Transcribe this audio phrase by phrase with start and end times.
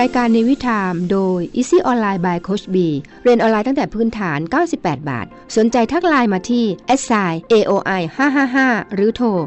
[0.00, 2.76] รายการในวิถามโดย Easy Online by Coach B
[3.22, 4.38] เรียนออนไลน์ตั้งแต่พื้นฐาน
[4.72, 5.26] 98 บาท
[5.56, 6.64] สนใจทักไลน์มาที่
[7.00, 8.02] s i aoi
[8.48, 9.38] 555 หรือโทร 092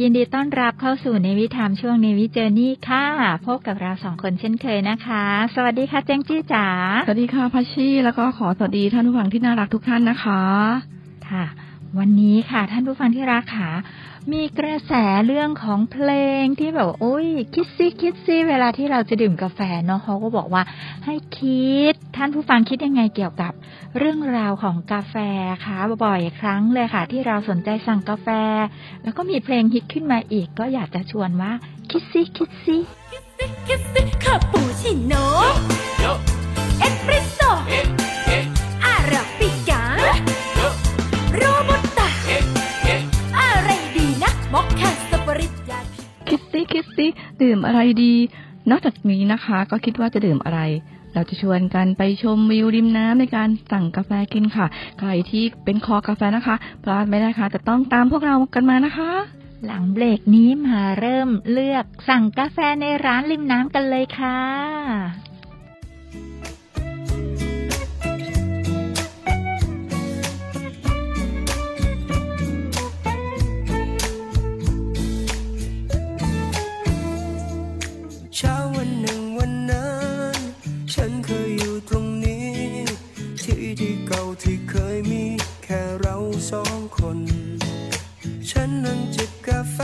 [0.00, 3.04] ยินดีต้อนรับเข้าสู่ในวิถามช่วงในวิเจอร์นี่ค่ะ
[3.46, 6.66] พบกับเราสองคนเช่นเคยนะคะ สวัสดีค่ะแจงจี้จ๋า
[7.06, 10.42] สวัสดีค่ะพัชชีแล้วก็ขอสวัสดีท่านผู้ฟังที่น่ารักทุกท่านนะคะ
[11.30, 11.44] ค่ะ
[11.98, 13.70] วันนี้ค่ะท่านผู้ฟังที่รักค่ะ
[14.32, 14.92] มีกระแส
[15.26, 16.10] เรื่องของเพล
[16.42, 20.62] งที่แบบว่าโอ้ยคิดซิคิดซิเวลาที่เราจะดื่มกาแฟเนาะเขาก็บอกว่า
[21.04, 23.52] ให้คิด ท่านผู้ฟังคิดยังไงเกี่ยวกับ
[23.98, 25.14] เรื่องราวของกาแฟ
[25.64, 28.28] คะบ่อยๆครั้งเลยค่ะ ที่เราสนใจสั่งกาแฟ
[29.02, 31.52] แล้วก็มีเพลงฮิตขึ้นมาอีก ก็อยากจะชวนว่า
[31.90, 32.76] คิดซิคิดซิ
[33.66, 35.24] คิสซี่คาปูชิโน่
[36.78, 38.05] เอสเปรสโซ่
[46.36, 47.06] คิดซิคิดซิ
[47.42, 48.14] ดื่มอะไรดี
[48.70, 50.60] นอกจากนี้นะคะ ก็คิดว่าจะดื่มอะไร
[51.14, 54.66] เราจะชวนกันไปชมวิวริมน้ำในการสั่งกาแฟกินค่ะ
[54.98, 59.12] ใครที่เป็นคอกาแฟนะคะพลาดไม่ได้ค่ะ จะต้องตามพวกเรากันมานะคะ
[59.66, 65.25] หลังเบรกนี้มาเริ่มเลือกสั่งกาแฟในร้านริมน้ำกันเลยค่ะ
[84.94, 85.24] ยมี
[85.64, 86.16] แค่เรา
[86.50, 87.18] สองคน
[88.50, 89.78] ฉันนั่งจิบกาแฟ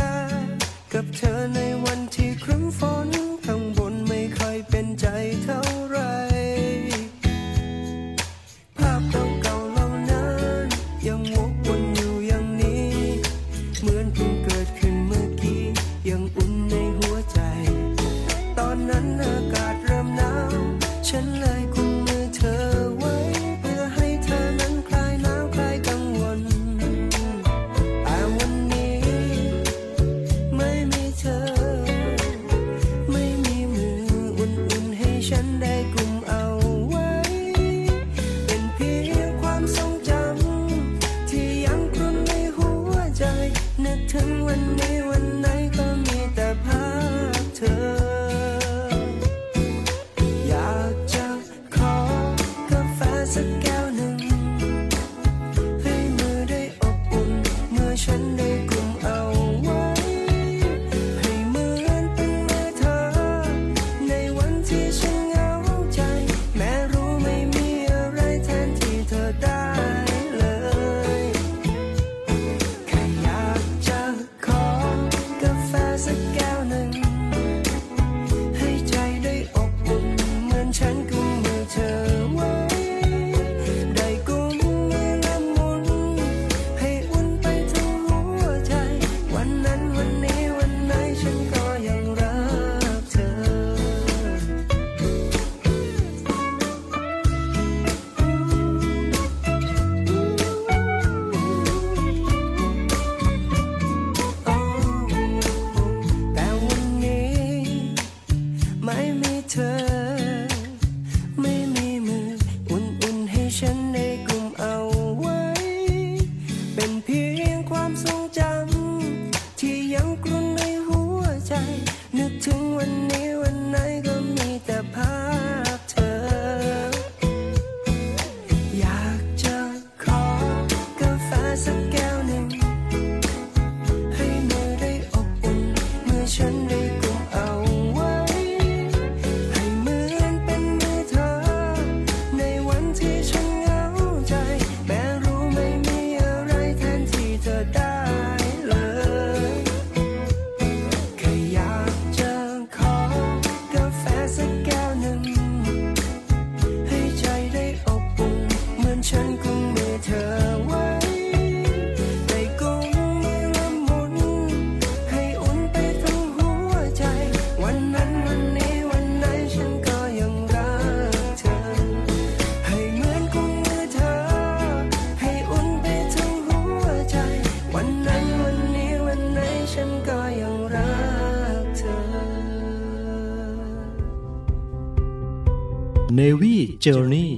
[186.84, 187.30] Journey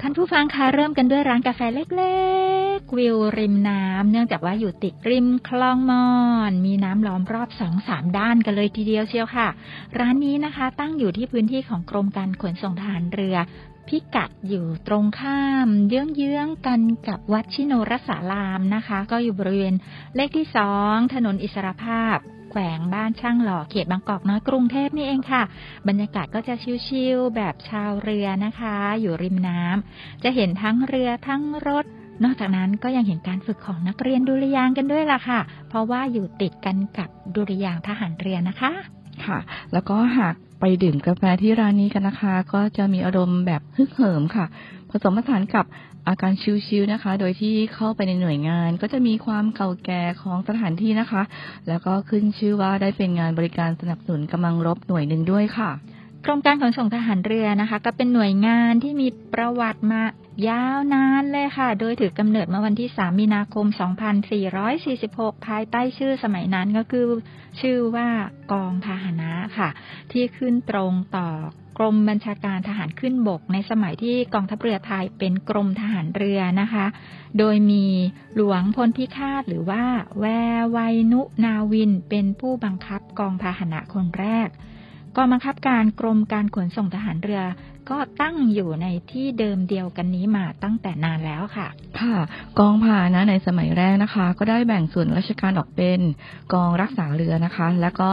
[0.00, 2.18] ท่านผู้ฟังคะเริ่มกันด้วยร้านกาแฟเล็
[2.76, 6.08] กๆ วิวริมน้ำเนื่องจากว่าอยู่ติดริมคลองมอ
[6.50, 9.48] น มีน้ำล้อมรอบสองสามด้านกันเลยทีเดียวเชียวค่ะ
[9.98, 13.36] ร้านนี้นะคะ ตั้งอยู่ที่พื้นที่ของกรมการขนส่งทหารเรือ
[13.88, 19.74] พิกัดอยู่ตรงข้าม เยื้องๆกันกับวัดชิโนรสารามนะคะ ก็อยู่บริเวณ
[20.16, 22.18] เลขที่สองถนนอิสรภาพ
[22.56, 25.42] วงบ้านช่างหล่อเขตบางกอกน้อยกรุงเทพนี่เองค่ะ
[25.88, 26.54] บรรยากาศก็จะ
[26.86, 31.84] ชิลๆแบบชาวเรือนะคะ อยู่ริมน้ำจะเห็นทั้งเรือทั้งรถ
[32.24, 38.72] นอกจากนั้นก็ยังเห็นการฝึกของนักเรียนดุริยางกันด้วยล่ะค่ะ เพราะว่าอยู่ติดกันกับดุริยางทหารเรือนะคะ
[39.24, 39.38] ค่ะ
[39.72, 44.46] แล้วก็หากไปดื่มกาแฟที่ร้านนี้กันนะคะ ก็จะมีอารมณ์แบบฮึกเหิมค่ะ
[44.90, 45.66] ผสมผสานกับ
[46.08, 51.22] อาการชิลๆนะคะ โดยที่เข้าไปในหน่วยงานก็จะมีความเก่าแก่ของสถานที่นะคะ
[51.68, 55.70] แล้วก็ขึ้นชื่อว่าได้เป็นงานบริการสนับสนุนกำลังรบหน่วยหนึ่งด้วยค่ะ
[56.24, 60.02] กรมการขนส่งทหารเรือนะคะ ก็เป็นหน่วยงานที่มีประวัติมา
[60.48, 63.66] ยาวนานเลยค่ะ โดยถือกำเนิดเมื่อวันที่ 3 มีนาคม
[64.76, 67.06] 2446 ภายใต้ชื่อสมัยนั้นก็คือ
[67.60, 68.08] ชื่อว่า
[68.52, 69.68] กองพาหนะค่ะ
[70.12, 71.28] ที่ขึ้นตรงต่อ
[71.78, 76.86] กรมบัญชาการทหารขึ้นบก ในสมัยที่กองทัพเรือไทยเป็นกรมทหารเรือนะคะ
[77.38, 77.84] โดยมี
[78.36, 79.82] หลวงพลพิฆาตหรือว่า
[80.20, 80.26] แว
[80.60, 80.78] วไว
[81.12, 84.48] นุนาวินเป็นผู้บังคับกองพาหนะคนแรก
[85.16, 87.42] กองบังคับการกรมการขนส่งทหารเรือ
[87.90, 91.68] ก็ตั้งอยู่ในที่เดิมเดียวกันนี้มาตั้งแต่นานแล้วค่ะ
[92.00, 92.16] ค่ะ
[92.58, 96.00] กองพานะในสมัยแรกนะคะ ก็ได้แบ่งส่วนราชการออกเป็น
[96.54, 98.10] กองรักษาเรือนะคะ และก็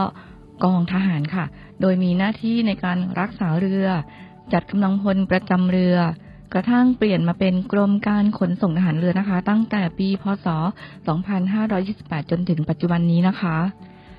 [0.64, 1.44] กองทหารค่ะ
[1.80, 3.86] โดยมีหน้าที่ในการรักษาเรือ
[4.52, 5.96] จัดกำลังพลประจำเรือ
[6.52, 10.46] กระทั่งเปลี่ยนมาเป็นกรมการขนส่งทหารเรือนะคะ ตั้งแต่ปีพศ
[11.44, 13.56] 2528 จนถึงปัจจุบันนี้นะคะ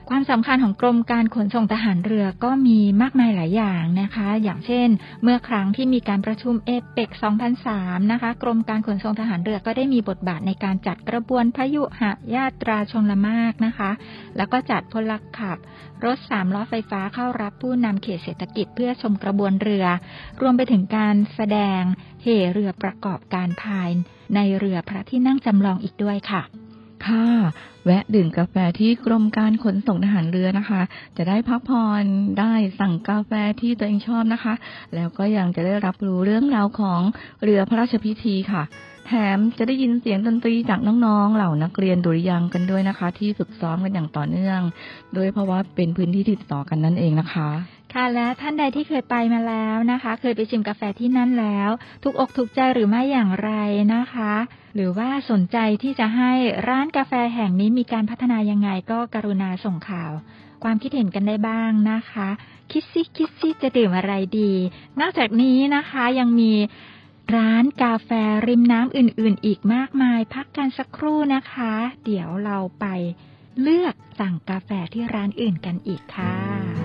[0.09, 4.89] ความสำคัญของกรมการขนส่งทหารเรือก็มีมากมายหลายอย่างนะคะ อย่างเช่น
[5.23, 7.09] เมื่อครั้งที่มีการประชุมเอเปก
[7.61, 12.01] 2003 นะคะ กรมการขนส่งทหารเรือก็ได้มีบทบาทในการจัดกระบวนพยุห
[12.35, 13.91] ญาตราชงละมากนะคะ
[14.37, 15.57] แล้วก็จัดพลขับ
[16.05, 19.85] รถสามล้อไฟฟ้าเข้ารับผู้นำเขตเศรษฐกิจเพื่อชมกระบวนเรือ
[20.41, 21.81] รวมไปถึงการแสดง
[22.23, 23.89] เหเรือประกอบการพาย
[24.35, 26.43] ในเรือพระที่นั่งจำลองอีกด้วยค่ะ
[27.05, 27.27] ค่ะ
[27.85, 30.81] แวะดื่มกาแฟที่กรมการขนส่งทหารเรือนะคะ
[31.17, 32.05] จะได้พักผ่อน
[32.39, 33.31] ได้สั่งกาแฟ
[33.61, 34.53] ที่ตัวเองชอบนะคะ
[34.95, 37.01] แล้วก็ยังจะได้รับรู้เรื่องราวของ
[37.43, 38.63] เรือพระราชพิธีค่ะ
[39.07, 44.59] แถมจะได้ยินเสียงดนตรีจากน้องๆ เหล่านักเรียนดุริยางกันด้วยนะคะ ที่ฝึกซ้อมกันอย่างต่อเนื่อง
[45.13, 47.49] โดยเพราะว่าเป็นพื้นที่ติดต่อกันนั่นเองนะคะ
[47.97, 51.69] ค่ะและท่านใดที่เคยไปมาแล้วนะคะ เคยไปชิมกาแฟที่นั่นแล้ว
[52.03, 53.51] ถูกอกถูกใจหรือไม่อย่างไร
[53.95, 54.33] นะคะ
[54.75, 56.31] หรือว่าสนใจที่จะให้
[56.69, 60.11] ร้านกาแฟแห่งนี้มีการพัฒนายังไงก็กรุณาส่งข่าว
[60.63, 62.29] ความคิดเห็นกันได้บ้างนะคะ
[62.71, 64.53] คิดซิคิดซิจะดื่มอะไรดี
[64.99, 66.53] นอกจากนี้นะคะยังมี
[67.35, 68.09] ร้านกาแฟ
[68.47, 71.73] ริมน้ำอื่นๆ อีกมากมาย พักกันสักครู่นะคะ
[72.05, 72.85] เดี๋ยวเราไป
[73.61, 76.84] เลือกสั่งกาแฟที่ร้านอื่นกันอีกค่ะ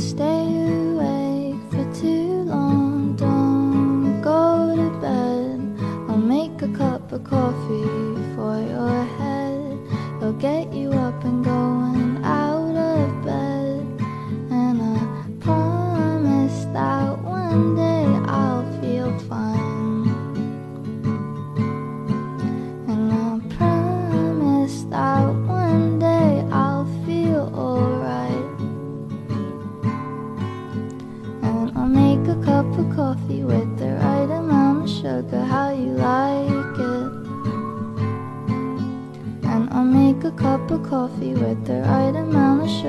[0.00, 0.46] stay
[0.94, 3.14] awake for too long.
[3.16, 5.60] Don't go to bed.
[6.08, 7.84] I'll make a cup of coffee
[8.34, 9.78] for your head.
[10.16, 11.39] It'll get you up and
[40.40, 42.79] cup of coffee with the right amount of sugar,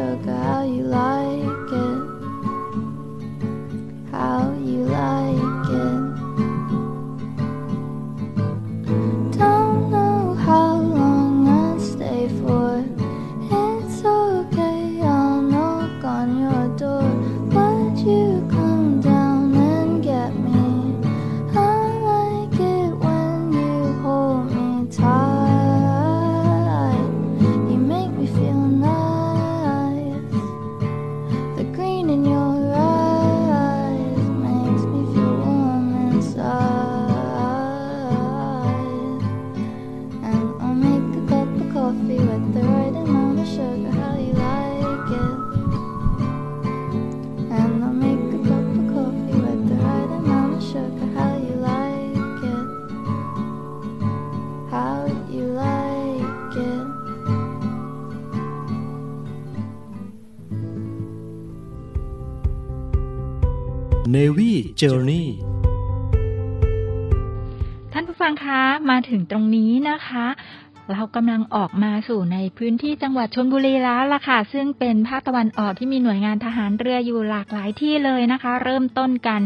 [72.64, 79.42] พื้นที่จังหวัดชนบุรีแล้วล่ะค่ะ ซึ่งเป็นภาคตะวันออกที่มีหน่วยงานทหารเรืออยู่หลากหลายที่เลยนะคะ เริ่มต้นกัน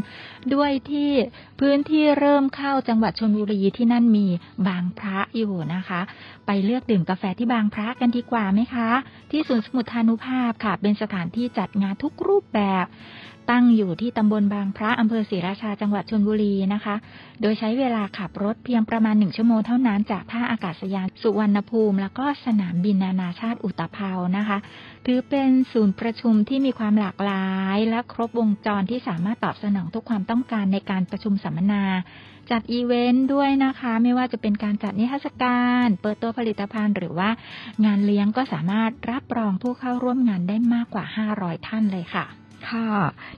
[0.53, 1.11] ด้วยที่
[1.59, 4.27] พื้นที่เริ่มเข้าจังหวัดชนบุรีที่นั่นมี
[4.67, 6.01] บางพระอยู่นะคะ
[6.45, 8.89] ไปเลือกดื่มกาแฟที่บางพระกันดีกว่าไหมคะ
[9.31, 12.85] ที่ศูนย์สมุทรทานุภาพค่ะ เป็นสถานที่จัดงานทุกรูปแบบ
[13.49, 16.95] ตั้งอยู่ที่ตำบลบางพระอำเภอศรีราชาจังหวัดชนบุรีนะคะ
[17.41, 24.57] โดยใช้เวลาขับรถเพียงประมาณหนึ่งชั่วโมงเท่านั้นจากท่าอากาศยานสุวรรณภูมิ แล้วก็สนามบินนานาชาติอุตภเปานะคะ
[25.05, 31.83] ถือเป็นศูนย์ประชุมที่มีความหลากหลาย และครบวงจรที่สามารถตอบสนองทุกความต้องการในการประชุมสัมมนา
[32.51, 37.29] จัดอีเวนต์ด้วยนะคะ ไม่ว่าจะเป็นการจัดนิทรรศการ เปิดตัวผลิตภัณฑ์ หรือว่า
[37.85, 42.25] งานเลี้ยงก็สามารถรับรองผู้เข้าร่วมงานได้มากกว่า 500 ท่านเลยค่ะ
[42.69, 42.87] ค่ะ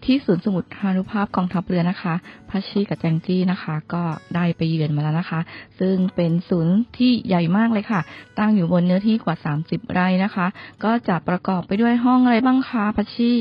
[0.06, 2.14] ที่ศูนย์สมุทรทานุภาพกองทัพเรือนะคะ
[2.50, 4.04] พัชชีกับแจงจี้นะคะ ก็
[4.36, 5.40] ได้ไปเยือนมาแล้วนะคะ
[5.80, 8.02] ซึ่งเป็นศูนย์ที่ใหญ่มากเลยค่ะ
[8.40, 10.48] ตั้งอยู่บนเนื้อที่กว่า 30 ไร่นะคะ
[10.84, 13.34] ก็จะประกอบไปด้วยห้องอะไรบ้างคะพัชชี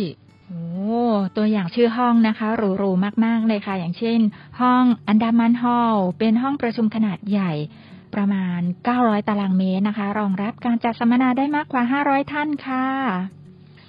[0.49, 0.61] โอ้
[1.37, 4.19] ตัวอย่างชื่อห้องนะคะหรูๆมากๆเลยค่ะ อย่างเช่น
[4.61, 7.53] ห้องอันดามันฮอลล์เป็นห้องประชุมขนาดใหญ่
[8.15, 8.61] ประมาณ
[8.95, 13.36] 900 ตารางเมตรนะคะ รองรับการจัดสัมมนาได้มากกว่า 500 ท่านค่ะ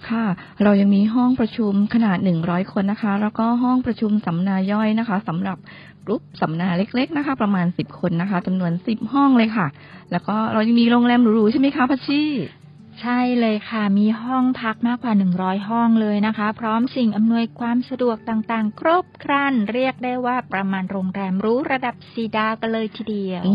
[0.09, 0.25] ค่ะ
[0.63, 5.57] เรายังมีห้องประชุมขนาด 100 คนนะคะ แล้วก็ห้องประชุมสัมมนาย่อยนะคะสำหรับ
[6.05, 9.67] กลุ่มสัมมนาเล็ก ๆ นะคะ ประมาณ 10 คนนะคะจำนวน 10 ห้องเลยค่ะ
[10.11, 12.23] แล้วก็เรายังมีโรงแรมหรูๆใช่ไหมคะพัชชี
[13.01, 23.53] ใช่เลยค่ะ มีห้องพักมากกว่า 100 ห้องเลยนะคะ พร้อมสิ่งอำนวยความสะดวกต่างๆ ครบครัน เรียกได้ว่าประมาณโรงแรมหรูระดับสี่ดาวกันเลยทีเดียว อื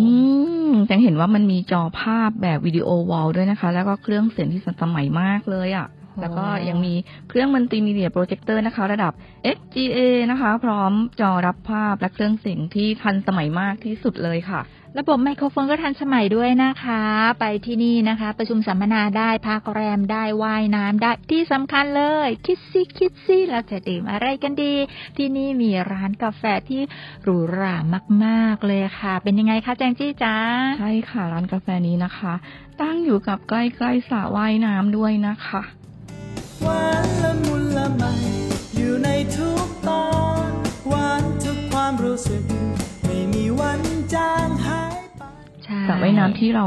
[0.71, 6.95] มจังเห็นว่ามันมีจอภาพแบบ video wall ด้วยนะคะ แล้วก็เครื่องเสียงที่สมัยมากเลยอะค่ะโอ้ แล้วก็ยังมี
[7.29, 9.13] เครื่อง multimedia projector นะคะ ระดับ
[9.57, 9.99] XGA
[10.31, 14.63] นะคะ พร้อมจอรับภาพและเครื่องเสียงที่ทันสมัยมากที่สุดเลยค่ะ
[14.99, 17.03] ระบบไมโครโฟนก็ทันสมัยด้วยนะคะ
[17.41, 24.75] ไปที่นี่นะคะ ประชุมสัมมนาได้พักแรมได้ว่ายน้ำได้ที่สำคัญเลย คิดซี่คิดซี่เราจะดื่มอะไรกันดี
[25.17, 26.83] ที่นี่มีร้านกาแฟที่
[27.23, 27.77] หรูหรา
[28.25, 30.37] มากๆเลยค่ะ เป็นยังไงคะแจงจี้จ้า
[30.79, 32.33] ใช่ค่ะร้านกาแฟนี้นะคะ
[32.83, 35.63] ตั้งอยู่กับใกล้ๆสระว่ายน้ำด้วยนะคะ
[36.63, 38.05] หวานละมุนละไม
[38.77, 40.07] อยู่ในทุกตอ
[40.49, 40.51] น
[40.89, 42.43] หวานทุกความรู้สึก
[43.05, 43.81] ไม่มีวัน
[44.15, 45.23] จางหายไป
[45.65, 46.67] ใช่สระว่ายน้ำที่เรา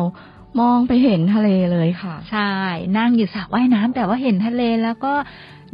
[0.62, 2.54] มองไปเห็นทะเลเลยค่ะ ใช่
[2.98, 5.14] นั่งอยู่สระว่ายน้ำแต่ว่าเห็นทะเลแล้วก็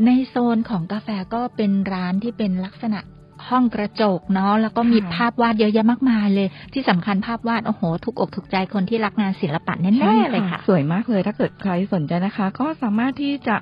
[0.06, 3.00] ในโซนของกาแฟก็เป็นร้านที่เป็นลักษณะ
[3.50, 13.56] ห้องกระจกเนาะแล้วก็มีค่ะภาพวาดเยอะแยะมากมายเลย ที่สำคัญภาพวาดโอ้โหถูกอกถูกใจคนที่รักงานศิลปะแน่ใช่ๆเลยค่ะ สวยมากเลยถ้าเกิดใครสนใจนะคะ ก็สามารถที่จะ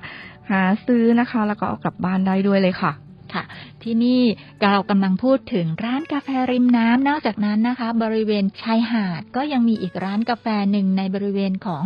[0.52, 2.92] หาซื้อนะคะ แล้วก็เอากลับบ้านได้ด้วยเลยค่ะ
[3.34, 3.44] ค่ะ
[3.84, 4.22] ที่นี่
[4.64, 11.84] เรากำลังพูดถึงร้านกาแฟริมน้ำนอกจากนั้นนะคะ บริเวณชายหาดก็ยังมีอีกร้านกาแฟหนึ่งในบริเวณของ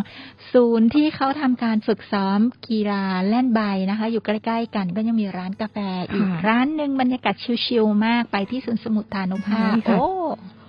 [0.53, 5.77] ศูนย์ที่เขาทำการฝึกซ้อมกีฬาแล่นใบนะคะ อยู่ใกล้ ๆ กันก็ยังมีร้านกาแฟ
[6.11, 7.35] อีกค่ะร้านหนึ่งบรรยากาศ
[7.65, 10.11] ชิลๆมากไปที่ศูนย์สมุทรทานุภาพใช่ค่ะโอ้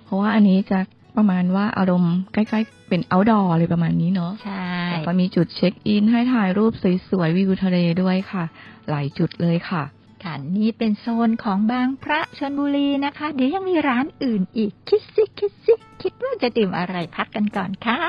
[0.04, 0.78] เพราะว่าอันนี้จะ
[1.16, 6.72] ประมาณว่าอารมณ์ใกล้ๆ เป็น outdoor อะไรประมาณนี้เนาะ ใช่แล้วก็มีจุดเช็คอินให้ถ่ายรูป
[7.08, 8.44] สวยๆ วิวทะเลด้วยค่ะ
[8.90, 9.82] หลายจุดเลยค่ะ
[10.24, 18.00] ค่ะนี่เป็นโซนของบางพระชนบุรีนะคะ เดี๋ยวยังมีร้านอื่นอีก คิดสิคิดสิคิดว่าจะดื่มอะไรพักกันก่อนค่ะ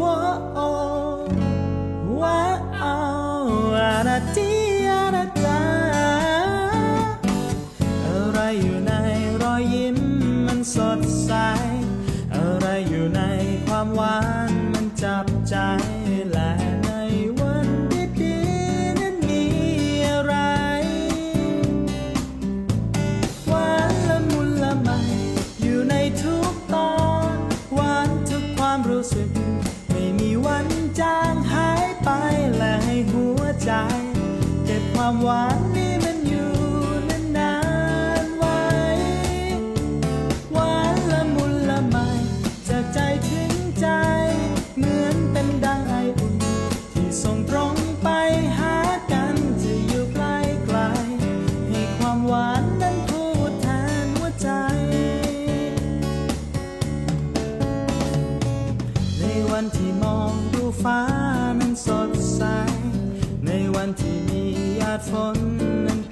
[0.00, 0.18] ว้า
[0.54, 1.16] ว
[2.20, 2.40] ว้า
[3.42, 3.46] ว
[3.78, 4.50] อาราตี
[4.90, 5.62] อาราตา
[8.06, 8.92] อะไรอยู่ใน
[9.42, 9.98] รอยยิ้ม
[10.46, 11.32] มันสดใส
[12.34, 13.22] อะไรอยู่ใน
[13.66, 14.18] ความหวา
[14.50, 14.61] น
[35.04, 36.52] ความหวานนี้มันอยู่
[37.36, 37.54] นา
[38.22, 38.62] นๆไว้
[40.52, 41.96] หวานละมุนละไม
[42.68, 43.86] จากใจถึงใจ
[44.76, 46.34] เหมือนเป็นดังไออุ่น
[46.92, 48.08] ที่ส่งตรงไป
[48.58, 48.76] หา
[49.12, 50.78] กันจะอยู่ใกล้ไกล
[51.68, 53.66] ให้ความหวานนั้นพูดแท
[54.04, 54.48] นหัวใจ
[59.20, 61.00] ในวันที่มองดูฟ้า
[61.60, 62.42] นั้นสดใส
[63.46, 64.31] ในวันที่
[64.92, 64.98] มี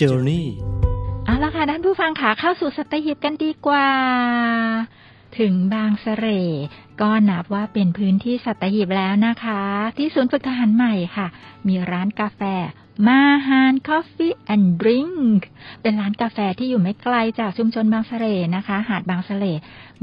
[0.00, 0.44] Journey
[1.24, 3.88] เอาละค่ะท่านผู้ฟังขาเข้าสู่สัตหีบกันดีกว่า
[5.38, 6.42] ถึงบางเสร่
[7.00, 9.62] ก็นับว่าเป็นพื้นที่สัตหีบแล้วนะคะ
[9.98, 11.26] ที่ศูนย์ฝึกทหารใหม่ค่ะ
[11.68, 12.40] มีร้านกาแฟ
[13.06, 15.46] มาฮานคอฟฟี่แอนด์ดริงก์
[15.82, 19.52] เป็นร้านกาแฟที่อยู่ไม่ไกลจากชุมชนบางเสร่นะคะ หาดบางเสร่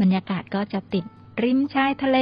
[0.01, 1.03] บรรยากาศก็จะติด
[1.43, 2.19] ริมชายทะเล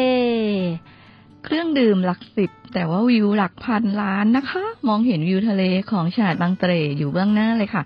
[1.44, 7.84] เครื่องดื่มหลักสิบ แต่ว่าวิวหลักพันล้านนะคะ มองเห็นวิวทะเลของชายหาดบางเสร่อยู่เบื้องหน้าเลยค่ะ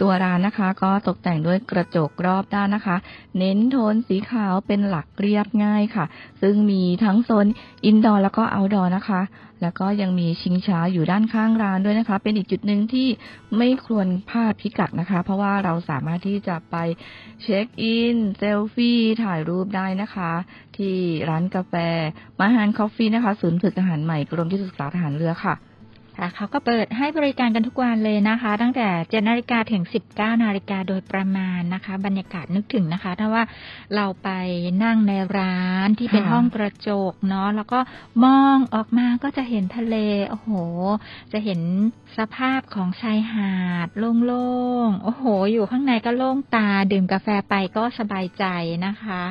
[0.00, 2.96] ตัวร้านนะคะ ก็ตกแต่งด้วยกระจกรอบด้านนะคะ
[3.38, 6.04] เน้นโทนสีขาวเป็นหลักเรียบง่ายค่ะ
[6.42, 7.46] ซึ่งมีทั้งโซน
[7.84, 9.20] indoor แล้วก็ outdoor นะคะ
[9.62, 13.08] แล้วก็ยังมีชิงช้าอยู่ด้านข้างร้านด้วยนะคะ เป็นอีกจุดหนึ่งที่
[13.58, 16.76] ไม่ควรพลาดพิกัดนะคะ เพราะว่าเราสามารถที่จะไป
[17.42, 20.32] check in เซลฟี่ถ่ายรูปได้นะคะ
[20.76, 20.94] ที่
[21.28, 21.74] ร้านกาแฟ
[22.38, 25.54] มาฮานคอฟฟี่นะคะ ศูนย์ฝึกทหารใหม่กรมที่ศึกษาทหารเรือค่ะ
[26.18, 33.44] ค่ะเขาก็เปิดให้บริการกันทุกวันเลยนะคะ ตั้งแต่7นาฬิกาถึง19นาฬิกาโดยประมาณนะคะ บรรยากาศนึกถึงนะคะ ถ้าว่า
[33.94, 34.30] เราไป
[34.84, 37.78] นั่งในร้านที่เป็นค่ะห้องกระจกเนาะแล้วก็
[38.24, 39.96] มองออกมาก็จะเห็นทะเล
[40.28, 40.50] โอ้โห
[41.32, 41.60] จะเห็น
[42.18, 44.50] สภาพของชายหาดโล่
[44.86, 48.44] งๆโอ้โห อยู่ข้างในก็โล่งตาดื่มกาแฟไปก็สบายใจ
[48.86, 49.22] นะคะ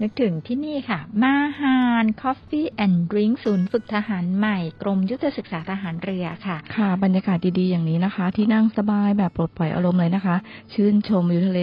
[0.00, 10.36] นึกถึงที่นี่ค่ะ มาฮานคอฟฟี่แอนด์ดริงศูนย์ฝึกทหารใหม่ กรมยุทธศึกษาทหารเรือค่ะ ค่ะ บรรยากาศดีๆ อย่างนี้นะคะ ที่นั่งสบายแบบปลดปล่อยอารมณ์เลยนะคะ
[10.74, 11.62] ชื่นชมวิวทะเล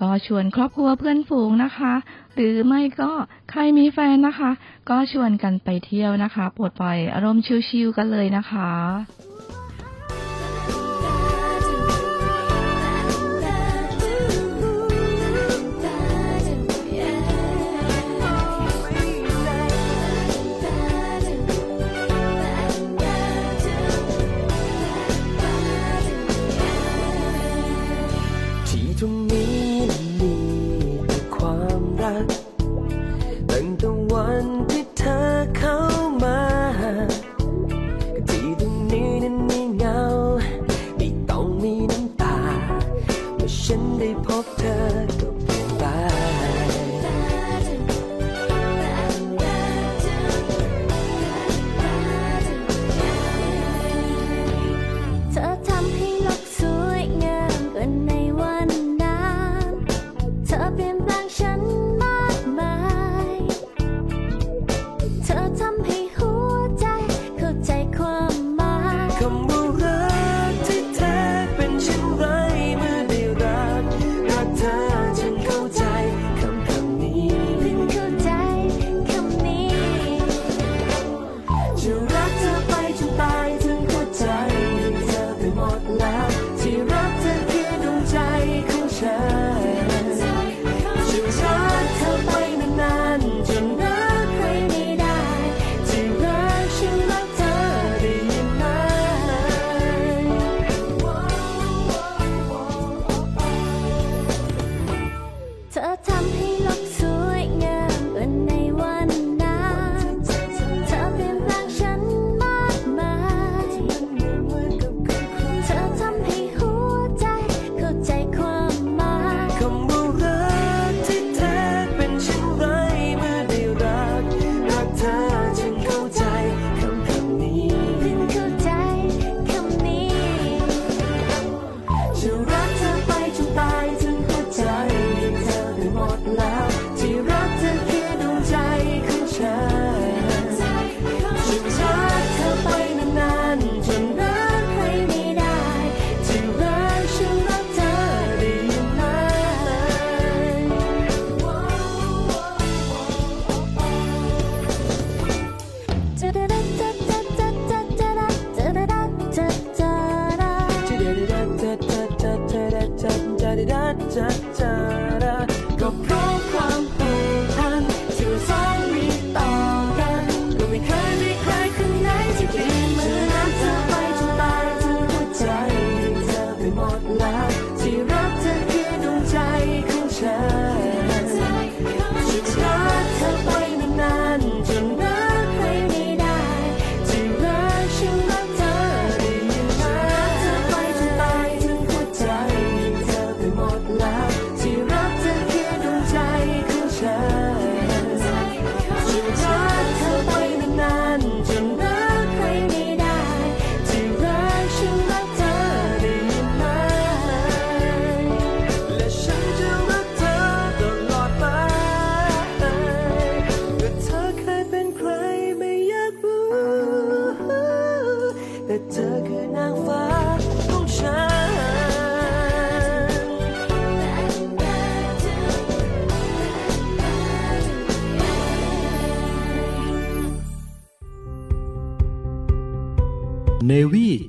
[0.00, 1.94] ก็ชวนครอบครัวเพื่อนฝูงนะคะ
[2.34, 3.12] หรือไม่ก็
[3.50, 4.50] ใครมีแฟนนะคะ
[4.90, 8.70] ก็ชวนกันไปเที่ยวนะคะ ปลดปล่อยอารมณ์ชิลๆกันเลยนะคะ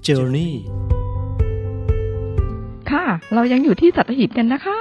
[0.10, 0.52] Journey
[2.92, 4.78] ค่ะ เรายังอยู่ที่สัตหีบกันนะคะ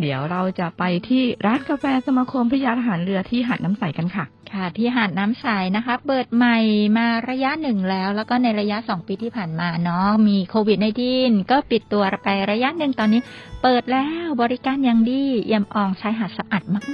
[0.00, 6.58] เดี๋ยวเราจะไปที่ร้านกาแฟสมาคมพระยาทหารเรือที่หาดน้ำใสกันค่ะ ค่ะ ที่หาดน้ำใสนะคะ เปิดใหม่
[6.96, 13.20] มาระยะหนึ่งแล้ว แล้วก็ในระยะสองปีที่ผ่านมาเนาะ มีโควิดในทีนก็ปิดตัวไประยะหนึ่งตอนนี้
[13.62, 16.84] เปิดแล้วบริการอย่างดีเยี่ยมอองชายหาดสะอาดมาก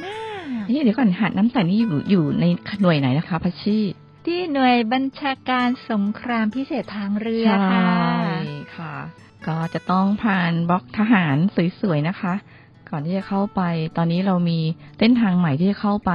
[0.70, 2.44] นี่เดี๋ยวก่อนหาดน้ำใสนี่อยู่อยู่ใน
[2.82, 7.86] หน่วยไหนนะคะพัชชีๆ ที่หน่วยบัญชาการสงครามพิเศษทางเรือค่ะ
[8.32, 8.94] ใช่ค่ะ
[9.46, 11.36] ก็จะต้องผ่านบล็อกทหาร
[11.80, 12.34] สวยๆนะคะ
[12.90, 13.62] ก่อนที่จะเข้าไป
[13.96, 14.58] ตอนนี้เรามี
[14.98, 16.12] เส้นทางใหม่ที่จะเข้าไป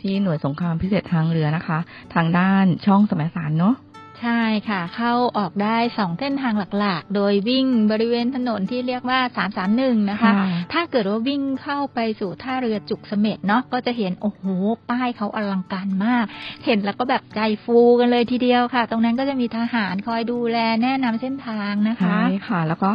[0.00, 1.78] ที่หน่วยสงครามพิเศษทางเรือนะคะ
[2.14, 3.74] ทางด้านช่องสมัยสารเนาะ
[4.22, 9.20] ใช่ค่ะ เข้าออกได้สองเส้นทางหลักๆ โดยวิ่งบริเวณถนนที่เรียกว่า
[9.60, 10.34] 331 นะคะค่ะ
[10.72, 14.44] ถ้าเกิดว่าวิ่งเข้าไปสู่ท่าเรือจุกเสม็ดเนาะก็จะเห็น โอ้โห
[14.90, 16.24] ป้ายเขาอลังการมาก
[16.64, 22.90] เห็นแล้วก็แบบใจฟูกันเลยทีเดียวค่ะ ตรงนั้นก็จะมีทหารคอยดูแลแนะนำเส้นทางนะคะใช่ค่ะ แล้วก็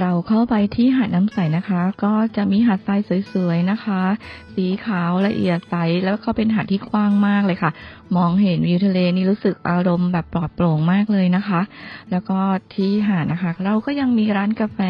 [0.00, 3.00] เราเข้าไปที่หาดน้ำใสนะคะ ก็จะมีหาดทราย
[3.32, 4.02] สวยๆนะคะ
[4.54, 5.74] สีขาวละเอียดใส
[6.04, 7.70] แล้วก็เป็นหาดที่กว้างมากเลยค่ะ
[8.16, 11.60] มองเห็นวิวทะเลนี่รู้สึกอารมณ์แบบปลอดโปร่งมากเลยนะคะ
[12.10, 12.38] แล้วก็
[12.74, 14.80] ที่หาดนะคะ เราก็ยังมีร้านกาแฟ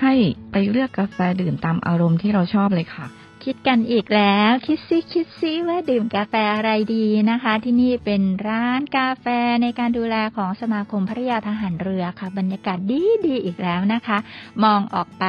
[0.00, 0.12] ให้
[0.52, 3.06] ไปเลือกกาแฟดื่มตามอารมณ์ที่เราชอบเลยค่ะ
[3.44, 9.26] คิดกันอีกแล้ว คิดซิคิดซิว่าดื่มกาแฟอะไรดีนะคะ ที่นี่เป็นร้านกาแฟ
[9.62, 14.18] ในการดูแลของสมาคมภริยาทหารเรือค่ะ บรรยากาศดีดีอีกแล้วนะคะ
[14.64, 15.24] มองออกไป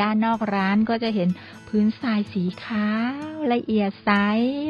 [0.00, 1.28] ด้านนอกร้านก็จะเห็น
[1.68, 2.88] พื้นทรายสีขา
[3.32, 4.10] วละเอียดใส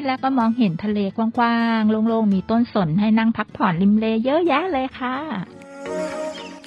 [0.07, 5.17] แล้วก็มองเห็นทะเลกว้างๆโล่งๆมีต้นสนให้นั่งพักผ่อนริมเลเยอะแยะเลยค่ะ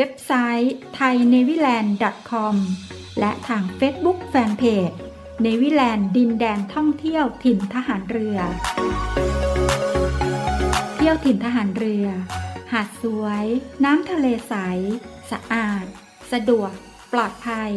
[0.00, 0.32] เว็บไซ
[0.62, 2.56] ต์ thainewiland.com
[3.20, 4.96] และทาง Facebook Fanpage
[5.42, 8.38] เนวิแลนด์ดินแดนท่องเที่ยวถิ่นทหารเรือ
[10.96, 12.06] เที่ยวถิ่นทหารเรือ
[12.72, 13.46] หาดสวย
[13.84, 14.54] น้ำทะเลใส
[15.30, 15.84] สะอาด
[16.32, 16.72] สะดวก
[17.12, 17.72] ปลอดภัย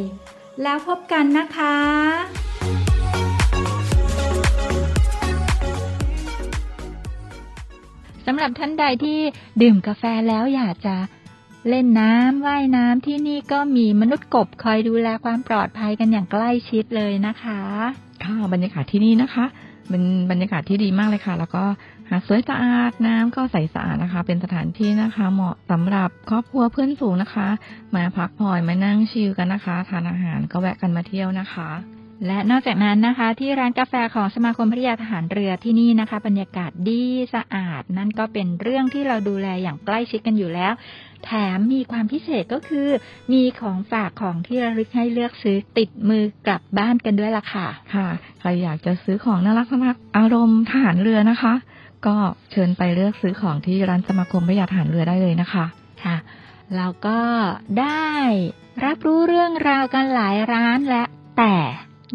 [0.63, 1.77] แล้วพบกันนะคะ
[8.25, 9.19] สำหรับท่านใดที่
[9.61, 10.95] ดื่มกาแฟแล้วอยากจะ
[11.69, 17.59] เล่นน้ำว่ายน้ำที่นี่ก็มีมนุษย์กบคอยดูแลความปลอดภัยกันอย่างใกล้ชิดเลยนะคะ
[18.23, 19.45] ค่ะบรรยากาศที่นี่นะคะ
[19.89, 21.63] เป็นบรรยากาศที่ดีมากเลยค่ะ แล้วก็
[22.09, 27.47] หาดสวยสะอาดน้ำก็ใสสะอาดนะคะ เป็นสถานที่นะคะ เหมาะสำหรับครอบครัวเพื่อนฝูงนะคะ
[27.95, 31.69] มาพักผ่อนมานั่งชิลกันนะคะ ทานอาหารก็แวะกันมาเที่ยวนะคะ
[32.27, 37.03] และนอกจากนั้นนะคะ ที่ร้านกาแฟของสมาคมภริยาทหารเรือที่นี่นะคะ บรรยากาศดี
[37.35, 40.73] สะอาด นั่นก็เป็นเรื่องที่เราดูแลอย่างใกล้ชิดกันอยู่แล้ว
[41.25, 42.87] แถมมีความพิเศษก็คือ
[43.33, 48.07] มีของฝากของที่ระลึกให้เลือกซื้อติดมือกลับบ้านกันด้วยล่ะค่ะ ค่ะ
[48.39, 51.53] ใครอยากจะซื้อของน่ารักน่ารักอารมณ์ทหารเรือนะคะ
[52.05, 52.15] ก็
[52.51, 55.65] เชิญไปเลือกซื้อของที่ร้านสมาคมพระยาทหารเรือได้เลยนะคะ
[56.03, 56.17] ค่ะ
[56.75, 57.19] เราก็
[57.79, 58.11] ได้
[58.85, 61.03] รับรู้เรื่องราวกันหลายร้านและ
[61.37, 61.55] แต่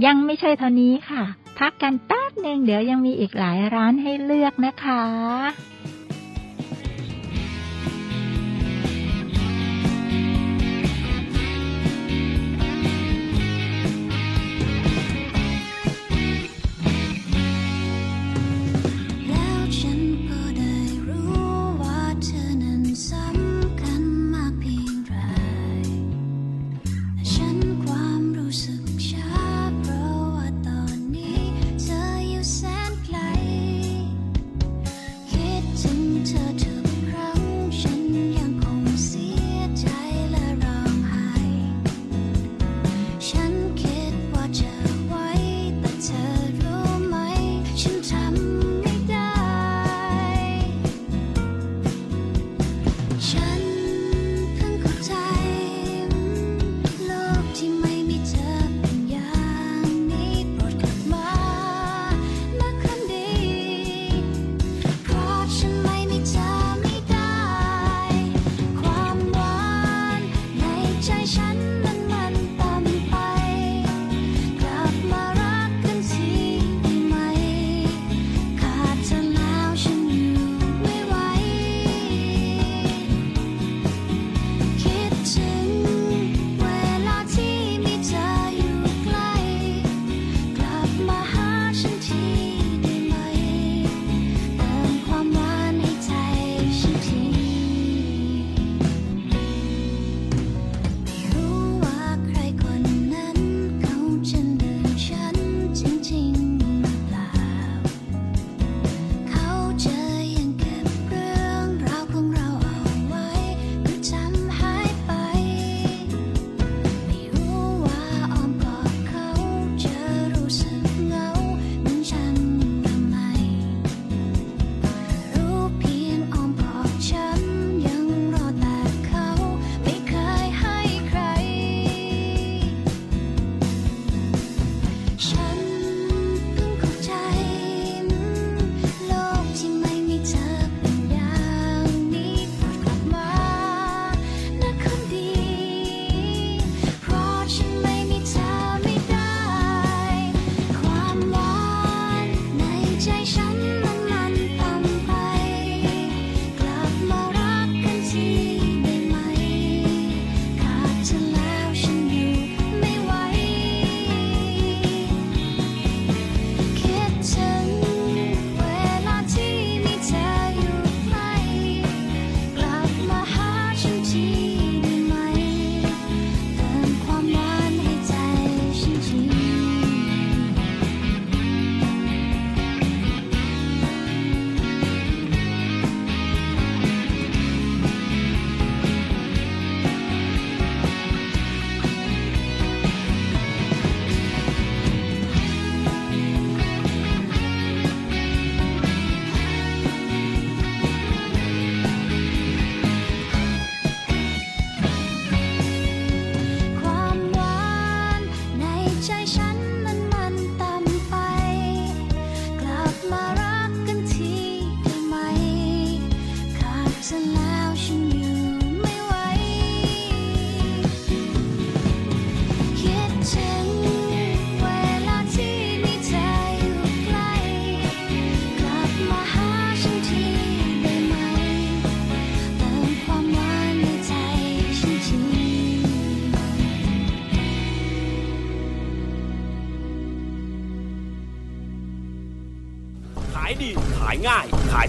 [0.07, 1.25] ยังไม่ใช่เท่านี้ค่ะ
[1.59, 5.03] พักกันแป๊บหนึ่งเดี๋ยวยังมีอีกหลายร้านให้เลือกนะคะ
[22.97, 23.36] อ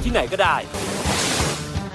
[0.08, 0.56] ที่ไหนก็ได้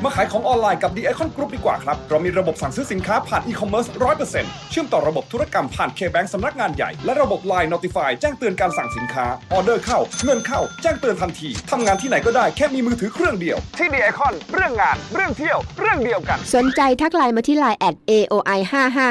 [0.04, 3.86] มาขายของออนไลน์กับ The Icon Group ดีกว่าครับ เรามีระบบสั่งซื้อสินค้าผ่านอีคอมเมิร์ซ
[4.28, 15.58] 100%เชื่อมต่อระบบธุรกรรมผ่าน K-Bank สำนักงานใหญ่ และระบบ Line Notify แจ้งเตือนการสั่งสินค้า ออเดอร์เข้า เงินเข้า แจ้งเตือนทันที ทำงานที่ไหนก็ได้แค่มีมือถือเครื่องเดียว ที่ The Icon เรื่องงาน เรื่องเที่ยว
[15.80, 18.60] เรื่องเดียวกัน สนใจทักไลน์มาที่ไลน์ at aoi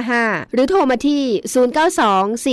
[0.02, 1.22] 555หรือโทรมาที่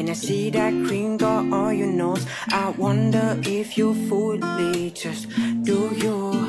[0.09, 5.29] I see that cream got on your nose, I wonder if you fully just
[5.65, 6.49] do you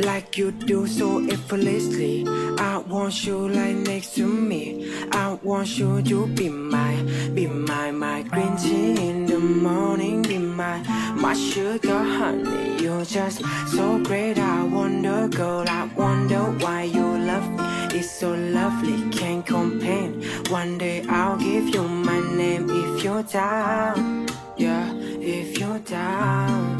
[0.00, 2.26] like you do so effortlessly.
[2.58, 4.90] I want you like next to me.
[5.12, 6.96] I want you to be my,
[7.34, 10.22] be my, my green tea in the morning.
[10.22, 10.78] Be my,
[11.14, 12.82] my sugar honey.
[12.82, 14.38] You're just so great.
[14.38, 15.64] I wonder, girl.
[15.68, 17.71] I wonder why you love me.
[17.94, 20.22] It's so lovely, can't complain.
[20.48, 24.28] One day I'll give you my name if you're down.
[24.56, 26.78] Yeah, if you're down.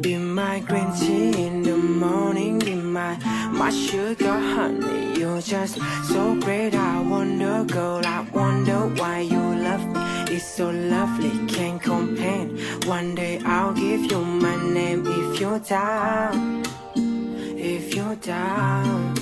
[0.00, 2.58] Be my green tea in the morning.
[2.58, 3.16] Be my,
[3.52, 5.20] my sugar honey.
[5.20, 6.74] You're just so great.
[6.74, 8.02] I wonder, girl.
[8.04, 10.34] I wonder why you love me.
[10.34, 12.58] It's so lovely, can't complain.
[12.86, 16.64] One day I'll give you my name if you're down.
[16.96, 19.15] If you're down.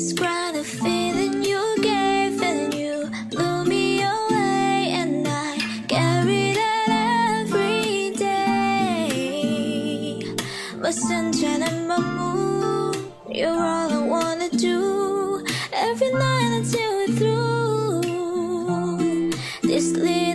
[0.00, 5.58] Describe the feeling you gave and you blew me away and I
[5.88, 6.88] carry that
[7.40, 9.12] every day.
[10.80, 18.00] But sunshine and my moon, you're all I wanna do every night until we're through.
[19.68, 20.29] These little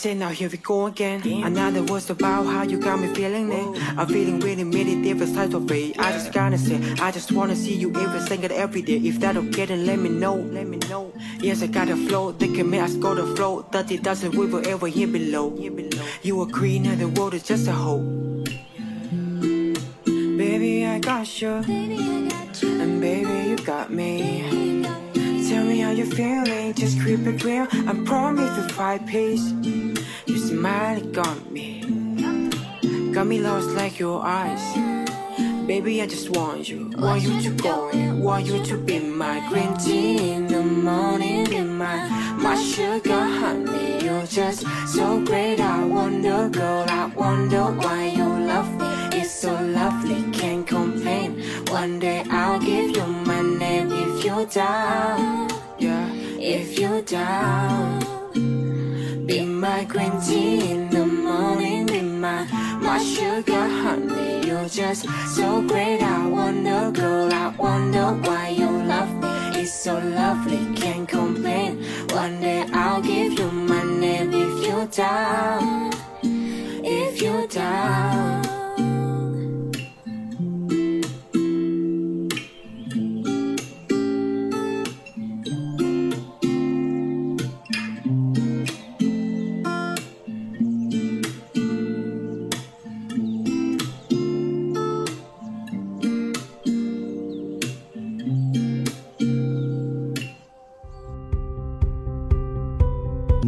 [0.00, 1.20] Say now here we go again.
[1.44, 3.98] Another words about how you got me feeling it.
[3.98, 5.92] I'm feeling really many different types of way.
[5.98, 8.96] I just gotta say, I just wanna see you every single every day.
[8.96, 10.36] If that okay, then let me know.
[10.36, 11.12] Let me know.
[11.40, 12.32] Yes, I got a flow.
[12.32, 13.60] They can make us go to flow.
[13.60, 15.54] Thirty thousand we will ever here below.
[16.22, 18.00] You a queen and the world is just a hole.
[20.06, 21.62] Baby, I got you.
[22.62, 24.80] And baby, you got me.
[25.50, 27.66] Tell me how you're feeling, just keep it real.
[27.70, 29.52] I promise to fight peace.
[30.50, 31.80] Smile, got me.
[33.12, 34.64] Got me lost like your eyes.
[35.68, 36.90] Baby, I just want you.
[36.98, 38.20] Want you to go in.
[38.20, 41.44] Want you to be my green tea in the morning.
[41.44, 41.96] Be my,
[42.36, 44.04] my sugar honey.
[44.04, 45.60] You're just so great.
[45.60, 46.84] I wonder, girl.
[46.88, 49.20] I wonder why you love me.
[49.20, 51.44] It's so lovely, can't complain.
[51.68, 55.48] One day I'll give you my name if you're down.
[55.78, 56.12] Yeah.
[56.40, 58.59] if you're down.
[59.30, 62.48] Be my green tea in the morning, be my
[62.80, 64.44] my sugar honey.
[64.44, 66.02] You're just so great.
[66.02, 69.60] I wonder, girl, I wonder why you love me.
[69.60, 71.84] It's so lovely, can't complain.
[72.10, 75.92] One day I'll give you my name if you're down.
[76.24, 78.59] If you're down.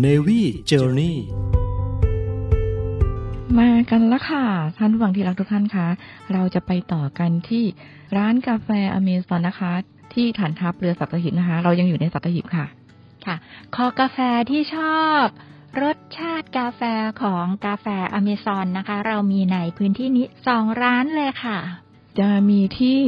[0.04, 1.14] Navy Journey
[3.58, 4.44] มากันละค่ะ
[4.76, 5.86] ท่านผู้ฟังที่รักทุกท่านคะ
[6.32, 7.64] เราจะไปต่อกันที่
[8.16, 9.72] ร้านกาแฟอเมซอนนะคะ
[10.14, 12.66] ที่ฐานทัพเรือสัตหีบนะคะ เรายังอยู่ในสัตหีบค่ะ
[13.26, 13.36] ค่ะ
[13.74, 14.18] คอกาแฟ
[14.50, 15.24] ที่ชอบ
[15.82, 16.82] รสชาติกาแฟ
[17.22, 21.58] ของกาแฟอเมซอนนะคะ เรามีในพื้นที่นี้สองร้านเลยค่ะ
[22.18, 22.98] จะมีที่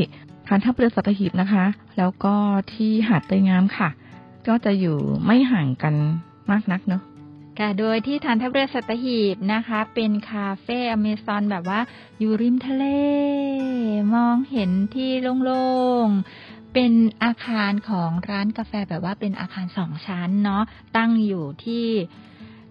[0.47, 1.65] ฐานทัพเรือสัตหีบนะคะ
[1.99, 2.35] แล้วก็
[2.73, 3.89] ที่หาดเตยงามค่ะ
[4.49, 5.95] ก็จะอยู่ไม่ห่างกัน
[6.51, 7.03] มากนักเนาะ
[7.59, 11.81] ค่ะโดยที่ฐานทัพเรือสัตหีบนะคะ เป็นคาเฟ่อเมซอนแบบว่า
[12.19, 12.85] อยู่ริมทะเล
[14.15, 15.11] มองเห็นที่
[15.45, 15.69] โล่
[16.07, 16.93] งๆ เป็น
[17.25, 20.63] อาคารของร้านกาแฟแบบว่าเป็นอาคารสองชั้นเนาะ
[20.97, 21.87] ตั้งอยู่ที่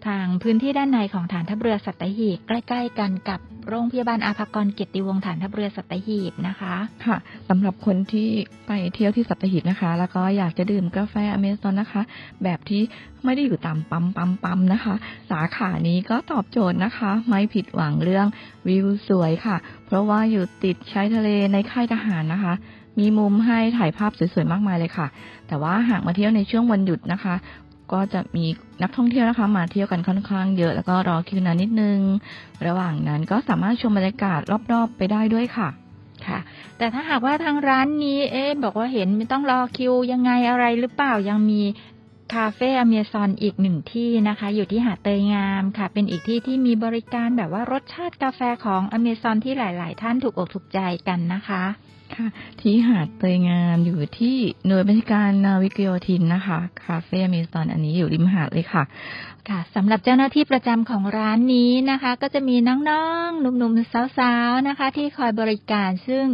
[0.07, 3.39] ทางพื้นที่ด้านในของฐานทัพเรือสัตหีบใกล้ ๆ กันกับ
[3.69, 6.75] โรงพยาบาลอาภากรเกียรติวงศ์ฐานทัพเรือสัตหีบนะคะ
[7.05, 7.17] ค่ะ
[7.49, 8.29] สำหรับคนที่
[8.67, 12.01] ไปเที่ยวที่สัตหีบนะคะ แล้วก็อยากจะดื่มกาแฟอเมซอนนะคะ
[12.43, 12.81] แบบที่
[13.23, 14.95] ไม่ได้อยู่ตามปั๊มปั๊มปั๊มนะคะ
[15.31, 18.27] สาขานี้ก็ตอบโจทย์นะคะ ไม่ผิดหวังเรื่อง
[18.67, 22.55] วิวสวยค่ะ เพราะว่าอยู่ติดชายทะเลในค่ายทหารนะคะ
[22.99, 25.07] มีมุมให้ถ่ายภาพสวยๆ มากมายเลยค่ะ
[25.47, 27.35] แต่ว่าหากมาเที่ยวในช่วงวันหยุดนะคะ
[27.91, 28.45] ก็จะมี
[28.81, 31.99] นักท่องเที่ยวนะคะ มาเที่ยวกันค่อนข้างเยอะ แล้วก็รอคิวนานนิดนึง
[32.67, 34.39] ระหว่างนั้นก็สามารถชมบรรยากาศ
[34.71, 35.69] รอบๆไปได้ด้วยค่ะ
[36.27, 36.39] ค่ะ
[36.77, 41.61] แต่ถ้าหากว่าทางร้านนี้เอ๊บอกว่าเห็นไม่ต้องรอคิวยังไงอะไรหรือเปล่ายังมี
[42.33, 51.63] คาเฟ่อเมซอนอีกหนึ่งที่นะคะ อยู่ที่หาดเตยงามค่ะ เป็นอีกที่ที่มีบริการแบบว่ารสชาติกาแฟของอเมซอนที่หลาย ๆ ท่านถูกอกถูกใจกันนะคะ
[52.17, 52.27] ค่ะ
[52.61, 58.83] ที่หาดเตยงามอยู่ที่หน่วยบัญชาการนาวิกโยธินนะคะ คาเฟ่เมซอนอันนี้อยู่ริมหาดเลยค่ะ
[59.49, 62.55] ค่ะสำหรับเจ้าหน้าที่ประจำของร้านนี้นะคะ ก็จะมี
[62.89, 66.25] น้องๆ หนุ่มๆ สาวๆ นะคะ ที่คอยบริการซึ่ง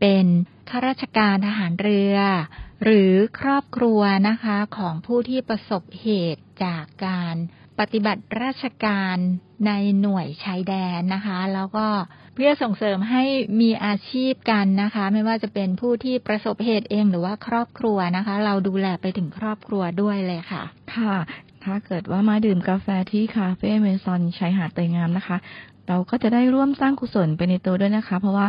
[0.00, 0.26] เป็น
[0.68, 2.16] ข้าราชการทหารเรือ
[2.84, 7.34] หรือครอบครัวนะคะของผู้ที่ประสบเหตุจากการ
[7.78, 9.16] ปฏิบัติราชการ
[9.66, 11.86] ในหน่วยชายแดนนะคะ แล้วก็
[12.34, 13.24] เพื่อส่งเสริมให้
[13.60, 20.62] มีอาชีพกันนะคะ ไม่ว่าจะเป็นผู้ที่ประสบเหตุเองหรือว่าครอบครัวนะคะ เราดูแลไปถึงครอบครัวด้วยเลยค่ะ
[20.96, 21.16] ค่ะ
[21.64, 25.36] ถ้าเกิดว่ามาดื่มกาแฟที่คาเฟ่เมซอนชายหาดเตยงามนะคะ
[25.88, 28.46] เราก็จะได้ร่วมสร้างกุศลไปในตัวด้วยนะคะ เพราะว่า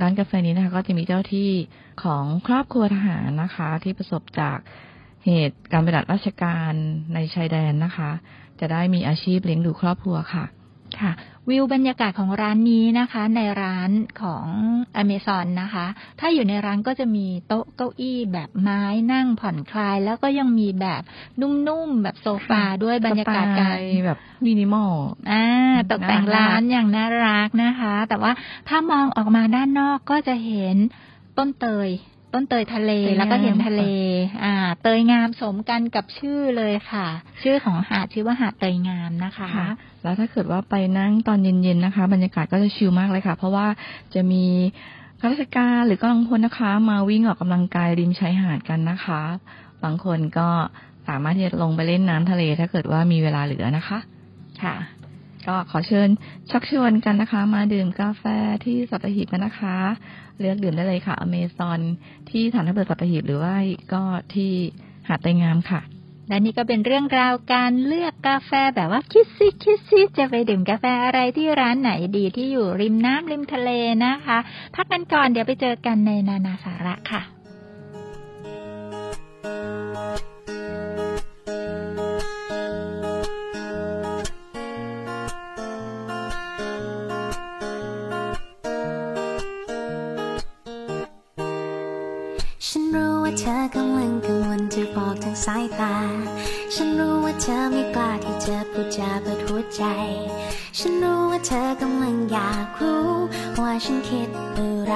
[0.00, 1.50] ร้านกาแฟนี้นะคะก็จะมีเจ้าที่
[2.02, 4.58] ของครอบครัวทหารนะคะ ที่ประสบจาก
[5.24, 6.72] เหตุการปฏิบัติราชการ
[7.14, 8.10] ในชายแดนนะคะ
[8.60, 10.44] จะได้มีอาชีพเลี้ยงดูครอบครัวค่ะ
[10.98, 11.12] ค่ะ
[11.48, 13.90] วิวบรรยากาศของร้านนี้นะคะ ในร้าน
[14.22, 14.46] ของ
[14.96, 15.86] อเมซอนนะคะ
[16.20, 18.82] ถ้าอยู่ในร้านก็จะมีโต๊ะเก้าอี้แบบไม้
[19.12, 21.02] นั่งผ่อนคลาย แล้วก็ยังมีแบบ
[21.40, 24.92] นุ่มๆ แบบโซฟาด้วยบรรยากาศการสไตล์แบบมินิมอล
[25.30, 25.44] อ่า
[25.90, 28.32] ตกแต่งร้านอย่างน่ารักนะคะ แต่ว่า
[28.68, 30.76] ถ้ามองออกมาด้านนอกก็จะเห็น
[31.38, 31.88] ต้นเตย
[32.34, 33.82] ต้นเตยทะเลเตยงามแล้วก็เห็นทะเล
[34.44, 37.06] อ่า เตยงามสมกันกับชื่อเลยค่ะ
[37.42, 39.68] ชื่อของหาดชื่อว่าหาดเตยงามนะคะค่ะ
[40.02, 43.66] แล้วถ้าเกิดว่าไปนั่งตอนเย็นๆนะคะ บรรยากาศก็จะชิลมากเลยค่ะ เพราะว่า
[44.14, 44.44] จะมี
[45.20, 49.22] ข้าราชการหรือกำลังพลนะคะ มาวิ่งออกกำลังกายริมชายหาดกันนะคะ
[49.84, 50.48] บางคนก็
[51.08, 53.98] สามารถที่จะลงไปเล่นน้ำทะเล ถ้าเกิดว่ามีเวลาเหลือนะคะ
[54.62, 54.76] ค่ะ
[55.46, 56.08] ก็ขอเชิญ
[56.50, 58.24] ชักชวนกันนะคะ มาดื่มกาแฟ
[58.64, 59.78] ที่สัตหีบกันนะคะ
[60.40, 61.80] เลือกดื่มได้เลยค่ะอเมซอน
[62.30, 63.54] ที่ฐานทัพเรือสัตหีบหรือว่า
[63.92, 64.02] ก็
[64.34, 64.52] ที่
[65.08, 65.80] หาดไตงามค่ะ
[66.28, 73.70] และนี่ก็เป็นเรื่องราวการเลือกกาแฟแบบว่าคิดซิคิดซิจะไปดื่มกาแฟอะไรที่ร้านไหนดีที่อยู่ริมน้ำริมทะเล
[74.04, 74.38] นะคะ
[74.74, 77.22] พักกันก่อนเดี๋ยวไปเจอกันในนานาสาระค่ะ
[93.58, 95.96] อกำลังกังวลจะบอกทางสายตา
[96.74, 99.82] ฉันรู้ว่าเธอไม่กล้าที่จะพูดจาเปิดหัวใจ
[100.78, 103.10] ฉันรู้ว่าเธอกำลังอยากรู้
[103.60, 104.94] ว่าฉันคิดอะไร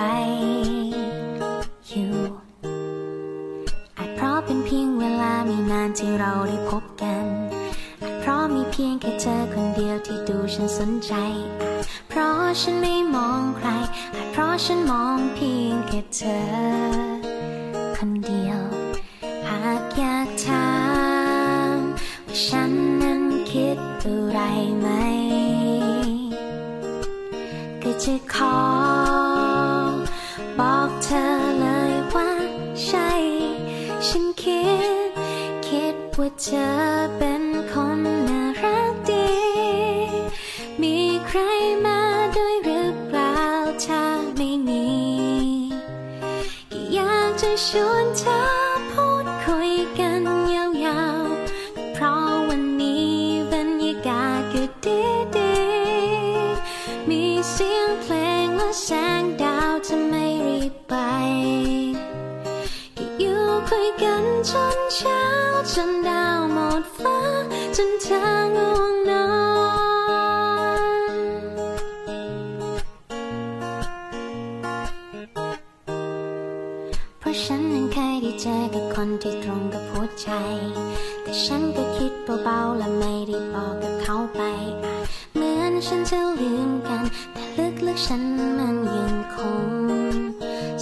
[88.03, 88.22] ฉัน
[88.59, 89.36] มันยังค
[89.66, 89.68] ง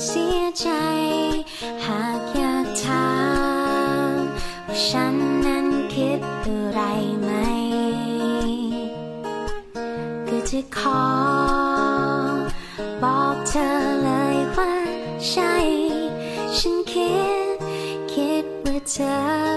[0.05, 0.69] เสียใจ
[1.85, 3.09] หากอยากถา
[4.13, 4.17] ม
[4.67, 5.15] ว่าฉัน
[5.47, 6.81] นั้นคิดอะไร
[7.23, 7.31] ไหม
[10.29, 11.05] ก็จะขอ
[13.03, 13.69] บอกเธอ
[14.03, 14.73] เลยว่า
[15.29, 15.55] ใช่
[16.57, 17.17] ฉันคิ
[17.55, 17.57] ด
[18.13, 19.52] คิดว่าเธอ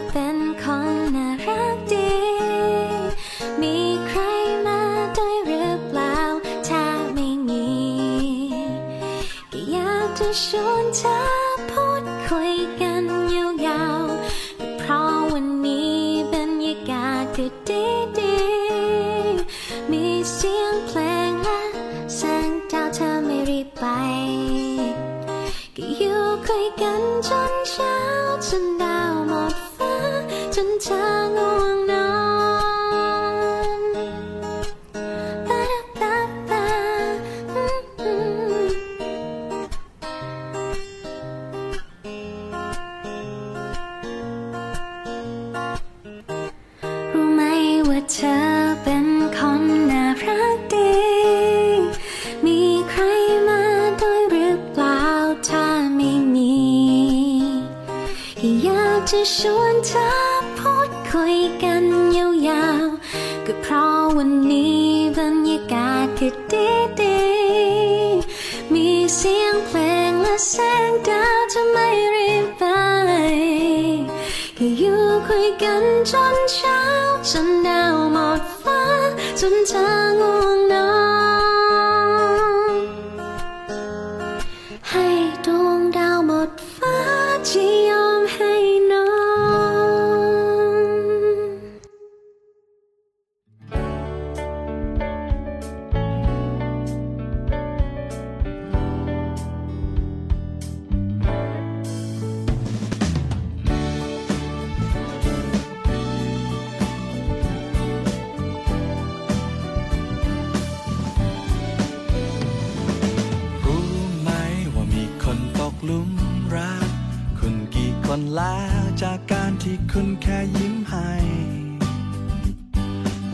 [119.04, 121.12] จากการที่คุณแค่ยิ้มให้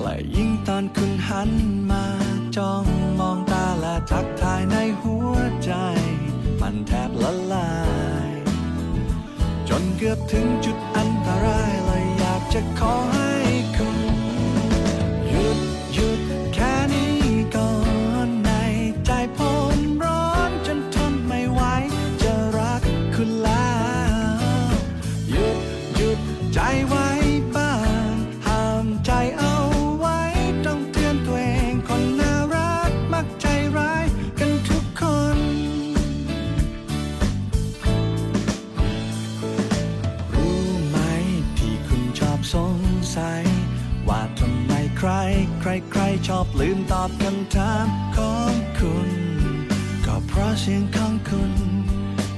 [0.02, 1.52] และยิ่งตอนคุณหัน
[1.92, 2.06] มา
[2.56, 2.86] จ้อง
[3.20, 5.72] มองตาและทักทายในหัวใจ
[6.62, 7.74] มันแทบละลา
[8.28, 8.30] ย
[9.70, 13.21] จนเกือบถึงจุดอันตรายเลยอยากจะขอ
[46.62, 49.10] ลืมตอบคำถามของคุณ
[50.06, 51.54] ก็เพราะเสียงของคุณ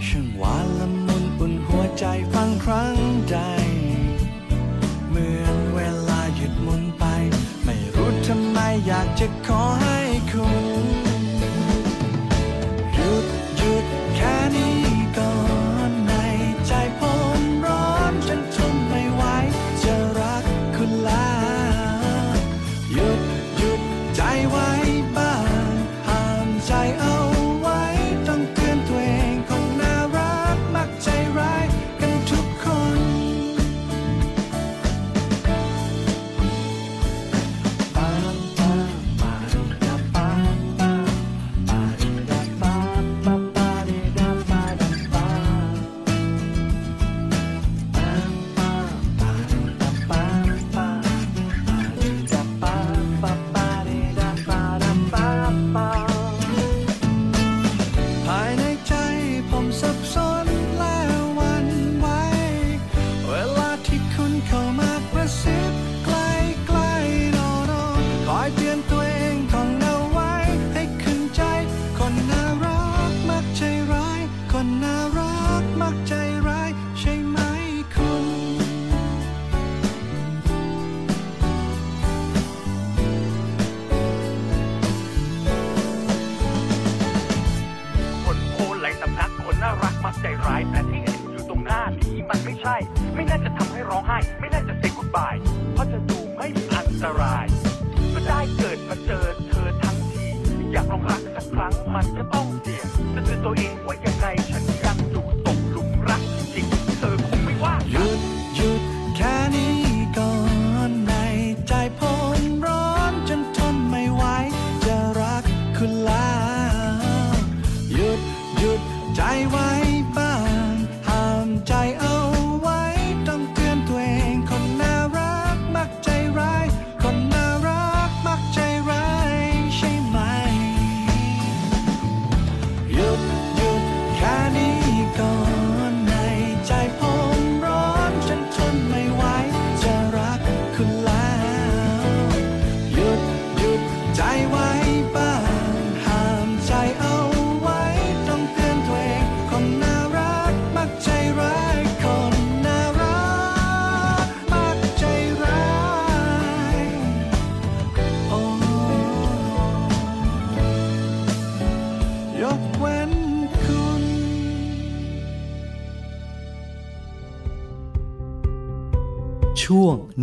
[0.07, 2.97] ช่างหวานละมุนอุ่นหัวใจฟังครั้ง
[3.30, 3.38] ใด
[5.09, 7.03] เหมือนเวลาหยุดมุนไป
[7.65, 8.57] ไม่รู้ทำไม
[8.88, 10.03] อยากจะขอให้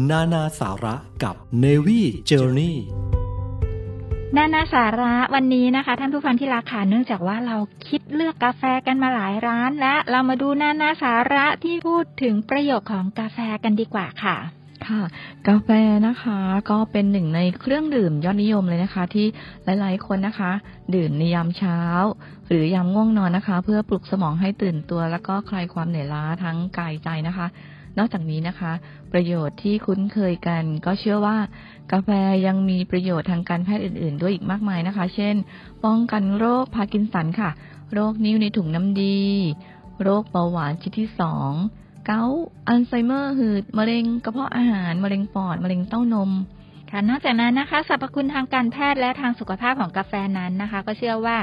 [0.08, 2.74] นานาสาระกับ Navy Journey
[4.36, 7.56] นานาสาระวันนี้นะคะ ท่านผู้ฟังที่รักค่ะเนื่องจากว่าเรา
[7.88, 14.36] คิดเลือกกาแฟกันมาหลายร้าน และเรามาดูนานาสาระที่พูดถึงประโยชน์ของกาแฟกันดีกว่าค่ะ
[14.86, 15.02] ค่ะ
[15.48, 15.68] กาแฟ
[16.06, 16.38] นะคะ
[16.70, 19.26] ก็เป็นหนึ่งในเครื่องดื่มยอดนิยมเลยนะคะ ที่
[19.64, 20.52] หลายๆคนนะคะ
[20.94, 21.78] ดื่มในยามเช้า
[22.48, 27.48] หรือยามง่วงนอนนะคะ เพื่อปลุกสมองให้ตื่นตัว แล้วก็คลายความเหนื่อยล้าทั้งกายใจนะคะ
[27.98, 28.72] นอกจากนี้นะคะ
[29.12, 31.38] ประโยชน์ที่คุ้นเคยกัน ก็เชื่อว่า
[31.92, 32.08] กาแฟ
[32.46, 35.34] ยังมีประโยชน์ทางการแพทย์อื่น ๆ ด้วยอีกมากมายนะคะ เช่น
[35.84, 37.50] ป้องกันโรคพาร์กินสันค่ะ
[37.94, 39.20] โรคนิ่วในถุงน้ำดี
[40.02, 41.52] โรคเบาหวานชนิดที่สอง
[42.06, 42.22] เกาต์
[42.68, 46.30] อัลไซเมอร์หืดมะเร็งกระเพาะอาหารมะเร็งปอดมะเร็งเต้านม
[46.90, 51.38] ค่ะนอกจากนั้นนะคะสรรพคุณทางการแพทย์และทางสุขภาพของกาแฟนั้นนะคะ ก็เชื่อว่า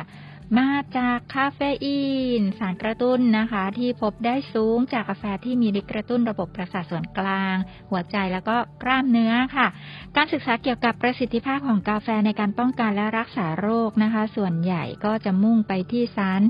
[0.57, 2.01] มาจากคาเฟอี
[2.39, 7.55] น สารกระตุ้นนะคะ ที่พบได้สูงจากกาแฟที่มีฤทธิ์กระตุ้นระบบประสาทส่วนกลาง
[7.91, 9.67] หัวใจแล้วก็กล้ามเนื้อค่ะ
[10.15, 16.41] การศึกษาเกี่ยวกับประสิทธิภาพของกาแฟในการป้องกันและรักษาโรคนะคะ ส่วนใหญ่ก็จะมุ่งไปที่สาร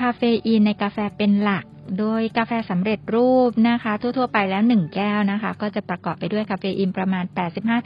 [0.00, 1.64] คาเฟอีนในกาแฟเป็นหลัก
[1.98, 7.24] โดยกาแฟสำเร็จรูปนะคะ ทั่ว ๆ ไปแล้ว 1 แก้วนะคะ ก็จะประกอบไปด้วยคาเฟอีนประมาณ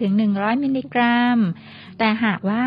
[0.01, 1.39] 85-100 มิลลิกรัม
[1.99, 2.65] แต่หากว่า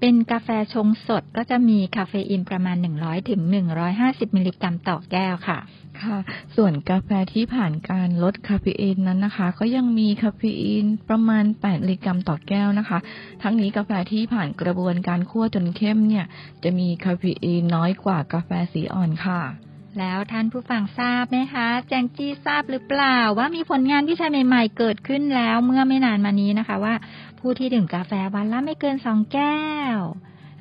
[0.00, 3.40] เป็นกาแฟชงสดก็จะมีคาเฟอีนประมาณ 100ถึง
[3.88, 5.58] 150 มิลลิกรัมต่อแก้วค่ะ
[6.02, 6.18] ค่ะ
[6.56, 12.98] ส่วนกาแฟที่ผ่านการลดคาเฟอีนนั้นนะคะ ก็ยังมีคาเฟอีนประมาณ 8 มิลลิกรัมต่อแก้วนะคะ
[13.42, 16.24] ทั้งนี้กาแฟที่ผ่านกระบวนการคั่วจนเข้มเนี่ย
[16.64, 19.42] จะมีคาเฟอีนน้อยกว่ากาแฟสีอ่อนค่ะ
[20.00, 26.94] แล้วท่านผู้ฟังทราบไหมคะ แจงจี้ทราบหรือเปล่า ว่ามีผลงานวิจัยใหม่ ๆ เกิดขึ้นแล้วเมื่อไม่นานมานี้นะคะว่า
[27.46, 29.64] ผู้ที่ดื่มกาแฟวันละไม่เกินสองแก้
[29.96, 29.98] ว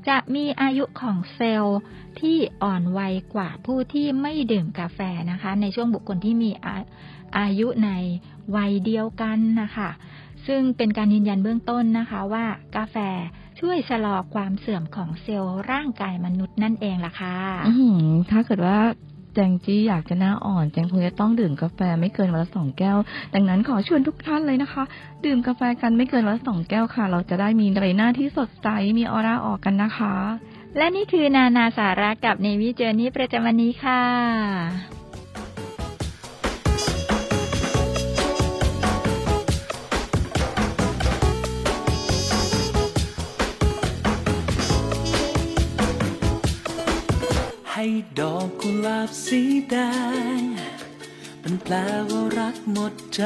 [0.08, 1.80] จะมีอายุของเซลล์
[2.20, 5.00] ที่อ่อนวัยกว่าผู้ที่ไม่ดื่มกาแฟ
[5.32, 6.76] นะคะ ในช่วงบุคคลที่มีอา
[7.38, 7.90] อายุใน
[8.56, 9.90] วัยเดียวกันนะคะ
[10.48, 12.96] ซึ่งเป็นการยืนยันเบื้องต้นนะคะว่ากาแฟ
[13.60, 17.38] ช่วยชะลอความเสื่อมของเซลล์ร่างกายมนุษย์นั่นเองล่ะค่ะ
[18.32, 18.78] ถ้าเกิดว่า
[19.36, 22.98] แจงจี้อยากจะหน้าอ่อน แจงคงจะต้องดื่มกาแฟไม่เกินวันละสองแก้ว
[23.34, 24.84] ดังนั้นขอชวนทุกท่านเลยนะคะ
[25.26, 28.68] ดื่มกาแฟกันไม่เกินวันละสองแก้วค่ะ เราจะได้มีใบหน้าที่สดใส
[28.98, 30.16] มีออร่าออกกันนะคะ
[30.78, 35.03] และนี่คือนานาสาระกับเนวิเจอร์นี่ประจำวันนี้ค่ะ
[48.20, 49.76] ดอกกุหลาบสีแด
[50.40, 50.42] ง
[51.44, 51.74] มันแปล
[52.10, 53.24] ว่ารักหมดใจ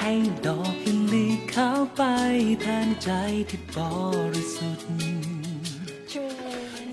[0.00, 0.12] ให้
[0.46, 2.02] ดอกลิลลี่ขาวไป
[2.62, 3.10] แทนใจ
[3.50, 3.78] ที่บ
[4.34, 4.90] ริสุทธิ์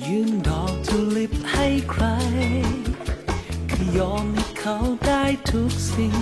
[0.08, 2.06] ยื่นดอกทูลิปให้ใคร
[3.72, 6.18] คือยอมให้เขาได้ทุกสิ่ง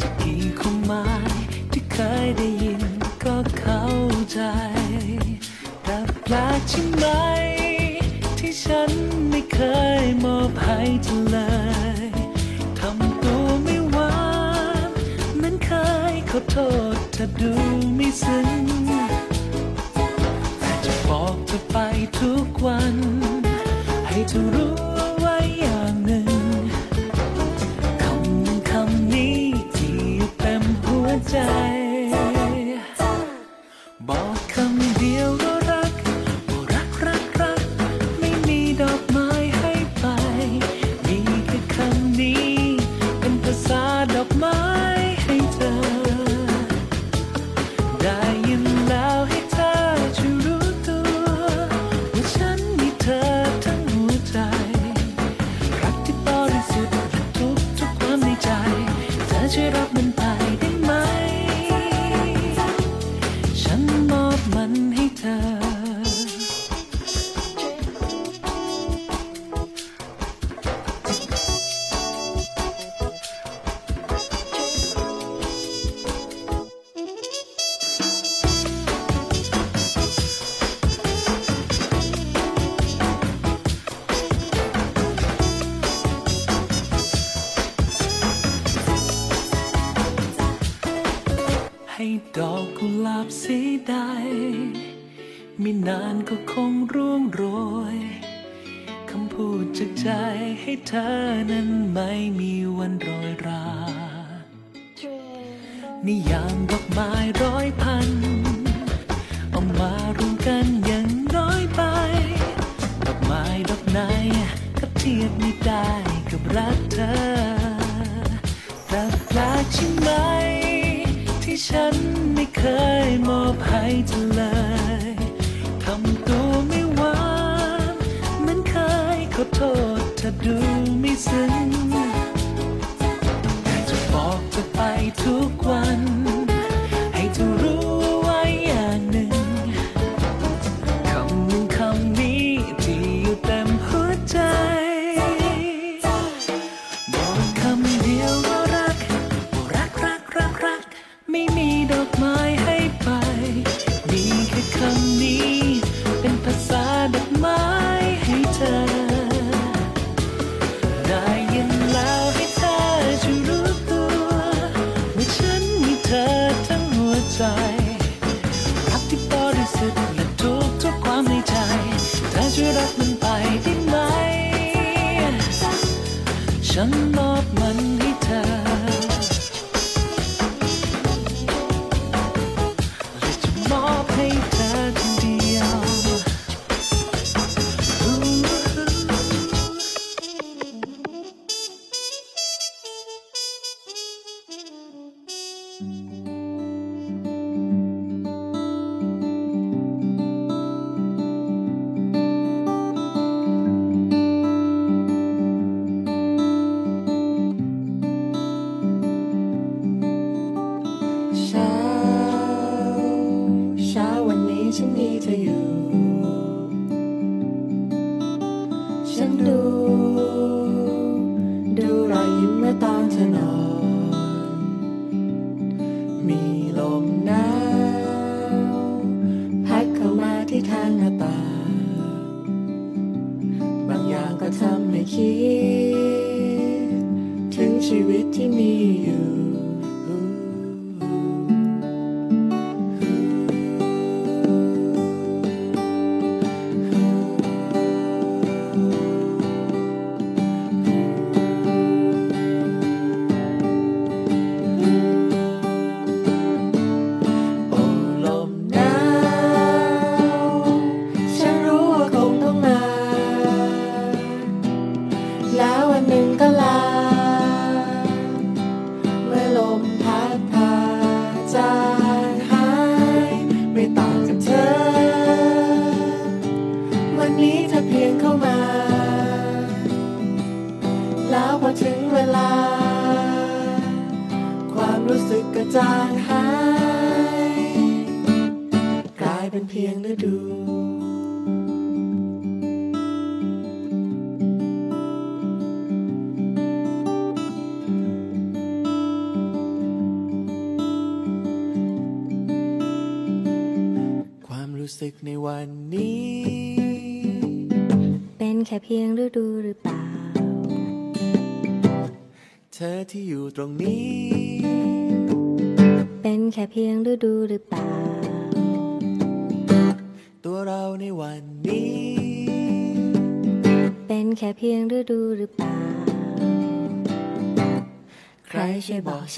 [0.00, 1.34] จะกี่ความหมาย
[1.72, 2.82] ที่เคยได้ยิน
[3.24, 3.84] ก็เข้า
[4.32, 4.40] ใจ
[5.84, 7.06] แต่แปลกใช่ไหม
[8.38, 8.90] ที่ฉัน
[9.30, 9.58] ไม่เค
[10.02, 11.38] ยมอบให้เธอเล
[12.04, 12.06] ย
[12.78, 14.14] ทำตัวไม่หวา
[14.88, 14.90] น
[15.36, 15.70] เหมือนเค
[16.12, 16.56] ยขอโท
[16.94, 17.52] ษเธอดู
[17.96, 18.48] ไม่ซึ้ง
[20.58, 21.76] แต่จะบอกเธอไป
[22.18, 22.96] ทุกวัน
[24.08, 24.95] ให้เธอรู้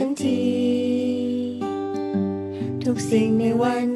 [0.00, 0.40] ฉันที
[2.84, 3.87] ทุกสิ่งในวัน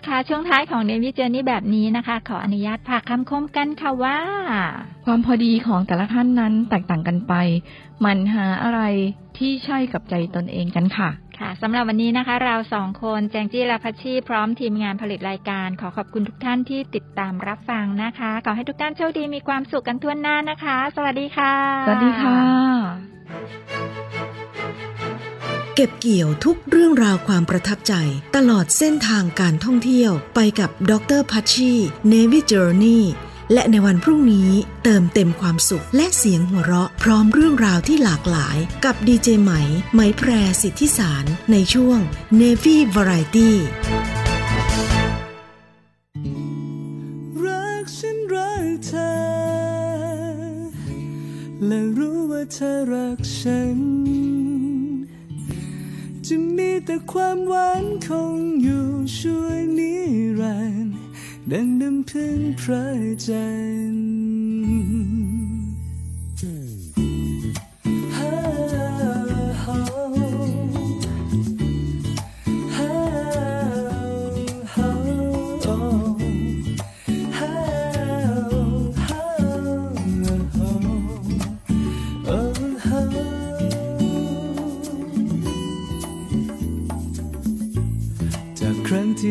[0.00, 4.18] ผู้ฟังที่รักคะ ช่วงท้ายของเนวิเจอร์นี่แบบนี้นะคะ ขออนุญาตฝากคำคมกันค่ะว่า
[5.06, 7.34] ความพอดีของแต่ละท่านนั้นแตกต่างกันไป
[8.04, 8.80] มันหาอะไร
[9.38, 21.54] ที่ใช่กับใจตนเองกันค่ะ ค่ะสำหรับวันนี้นะคะ เราสองคนแจงจี้และพัชชีพร้อมทีมงานผลิตรายการ ขอขอบคุณทุกท่านที่ติดตามรับฟังนะคะ ขอให้ทุกท่านโชคดีมีความสุขกันทั่วหน้านะคะ สวัสดีค่ะ
[21.86, 24.29] สวัสดีค่ะ
[25.82, 27.94] เก็บเกี่ยวทุกเรื่องราวความประทับใจ
[28.36, 31.72] ตลอดเส้นทางการท่องเที่ยวไปกับดรพัชชี
[32.12, 33.00] Navy Journey
[33.52, 34.50] และในวันพรุ่งนี้
[34.84, 39.52] เติมเต็มความสุขและเสียงหัวเราะ พร้อมเรื่องราวที่หลากหลายกับดีเจไหม
[39.94, 40.30] ไหมแพร
[40.62, 41.98] สิทธิสารในช่วง
[42.40, 43.50] Navy Variety
[47.44, 49.12] รักฉันรักเธอ
[51.66, 53.78] และรู้ว่าเธอรักฉัน
[56.32, 59.94] จะมีแต่ความหวานคงอยู่ช่วยนิ
[60.40, 60.94] รันดร์
[61.50, 62.86] ดังน้ำพึ่งพระ
[63.26, 63.46] จั
[63.92, 64.40] นทร์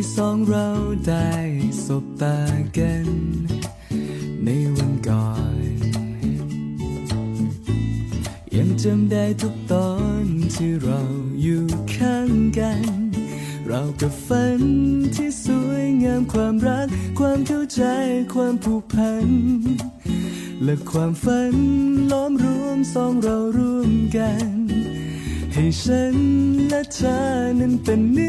[0.01, 0.69] ที่สองเรา
[1.07, 1.31] ได้
[1.85, 2.39] สบตา
[2.77, 3.07] กัน
[4.43, 5.29] ในวันก่อ
[5.63, 5.71] น
[8.55, 9.91] ยังจำได้ทุกตอ
[10.21, 10.23] น
[10.55, 11.01] ที่เรา
[11.41, 11.63] อยู่
[11.95, 12.29] ข้าง
[12.59, 12.83] กัน
[13.67, 14.61] เรากับฝัน
[15.15, 16.87] ที่สวยงามความรัก
[17.19, 17.83] ความเข้าใจ
[18.33, 19.27] ความผูกพัน
[20.63, 21.55] และความฝัน
[22.11, 24.49] ล้อมรวมสองเราร่วมกัน
[25.53, 26.15] ให้ฉัน
[26.69, 27.17] และเธอ
[27.59, 28.28] นั้นเป็นนิ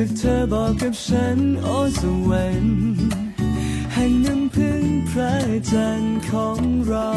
[0.00, 2.78] วใจจากเธอบอกกับฉันโอ้สวรรค์
[3.92, 5.34] แห่งน้ำพึ่งพระ
[5.70, 7.10] จันทร์ของเรา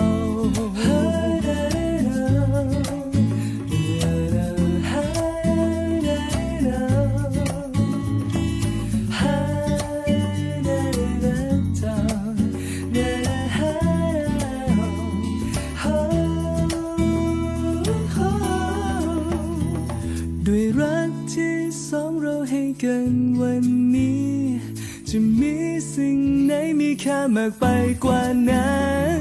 [27.05, 27.65] แค่มากไป
[28.03, 28.75] กว่านั้
[29.17, 29.19] น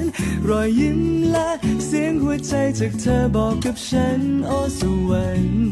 [0.49, 1.51] รอยยิ้มและ
[1.87, 5.65] เสียงหัวใจจากเธอบอกกับฉันโอสวรรค์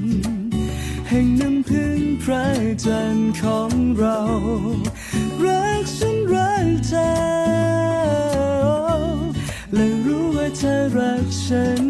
[1.09, 2.47] แห่งน้ำพึ่งพระ
[2.85, 4.19] จันทร์ของเรา
[5.45, 7.11] รักฉันรักเธอ
[9.75, 11.85] และรู้ว่าเธอรักฉัน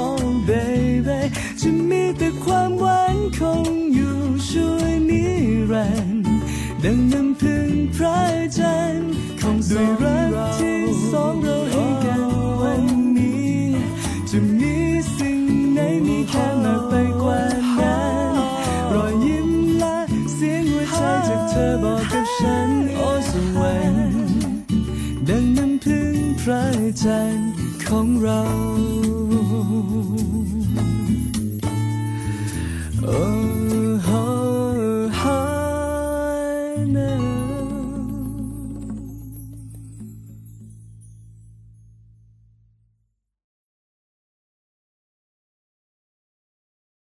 [0.00, 1.20] oh baby
[1.60, 4.16] จะมีแต่ความหวานคงอยู่
[4.48, 5.24] ช่วยนิ
[5.70, 6.24] รันด์
[6.82, 8.18] ดังน้ำพึ่งพระ
[8.58, 10.80] จันทร์ ของด้วยรักที่
[11.10, 12.22] สองเราให้กัน
[12.60, 12.82] วัน
[13.16, 13.56] นี้
[14.30, 14.76] จะมี
[15.16, 15.40] สิ่ง
[15.74, 16.92] ไหนมีค่ามากไป
[17.22, 17.40] กว่า
[17.80, 18.00] นั้
[18.32, 18.34] น
[18.92, 19.98] รอยยิ้มและ
[20.34, 24.14] เสียงหัวใจจากเธอบอกกับฉันโอ้สวรรค์
[25.28, 26.64] ดังน้ำพึ่งพระ
[27.02, 27.50] จันทร์
[27.88, 28.40] ของเรา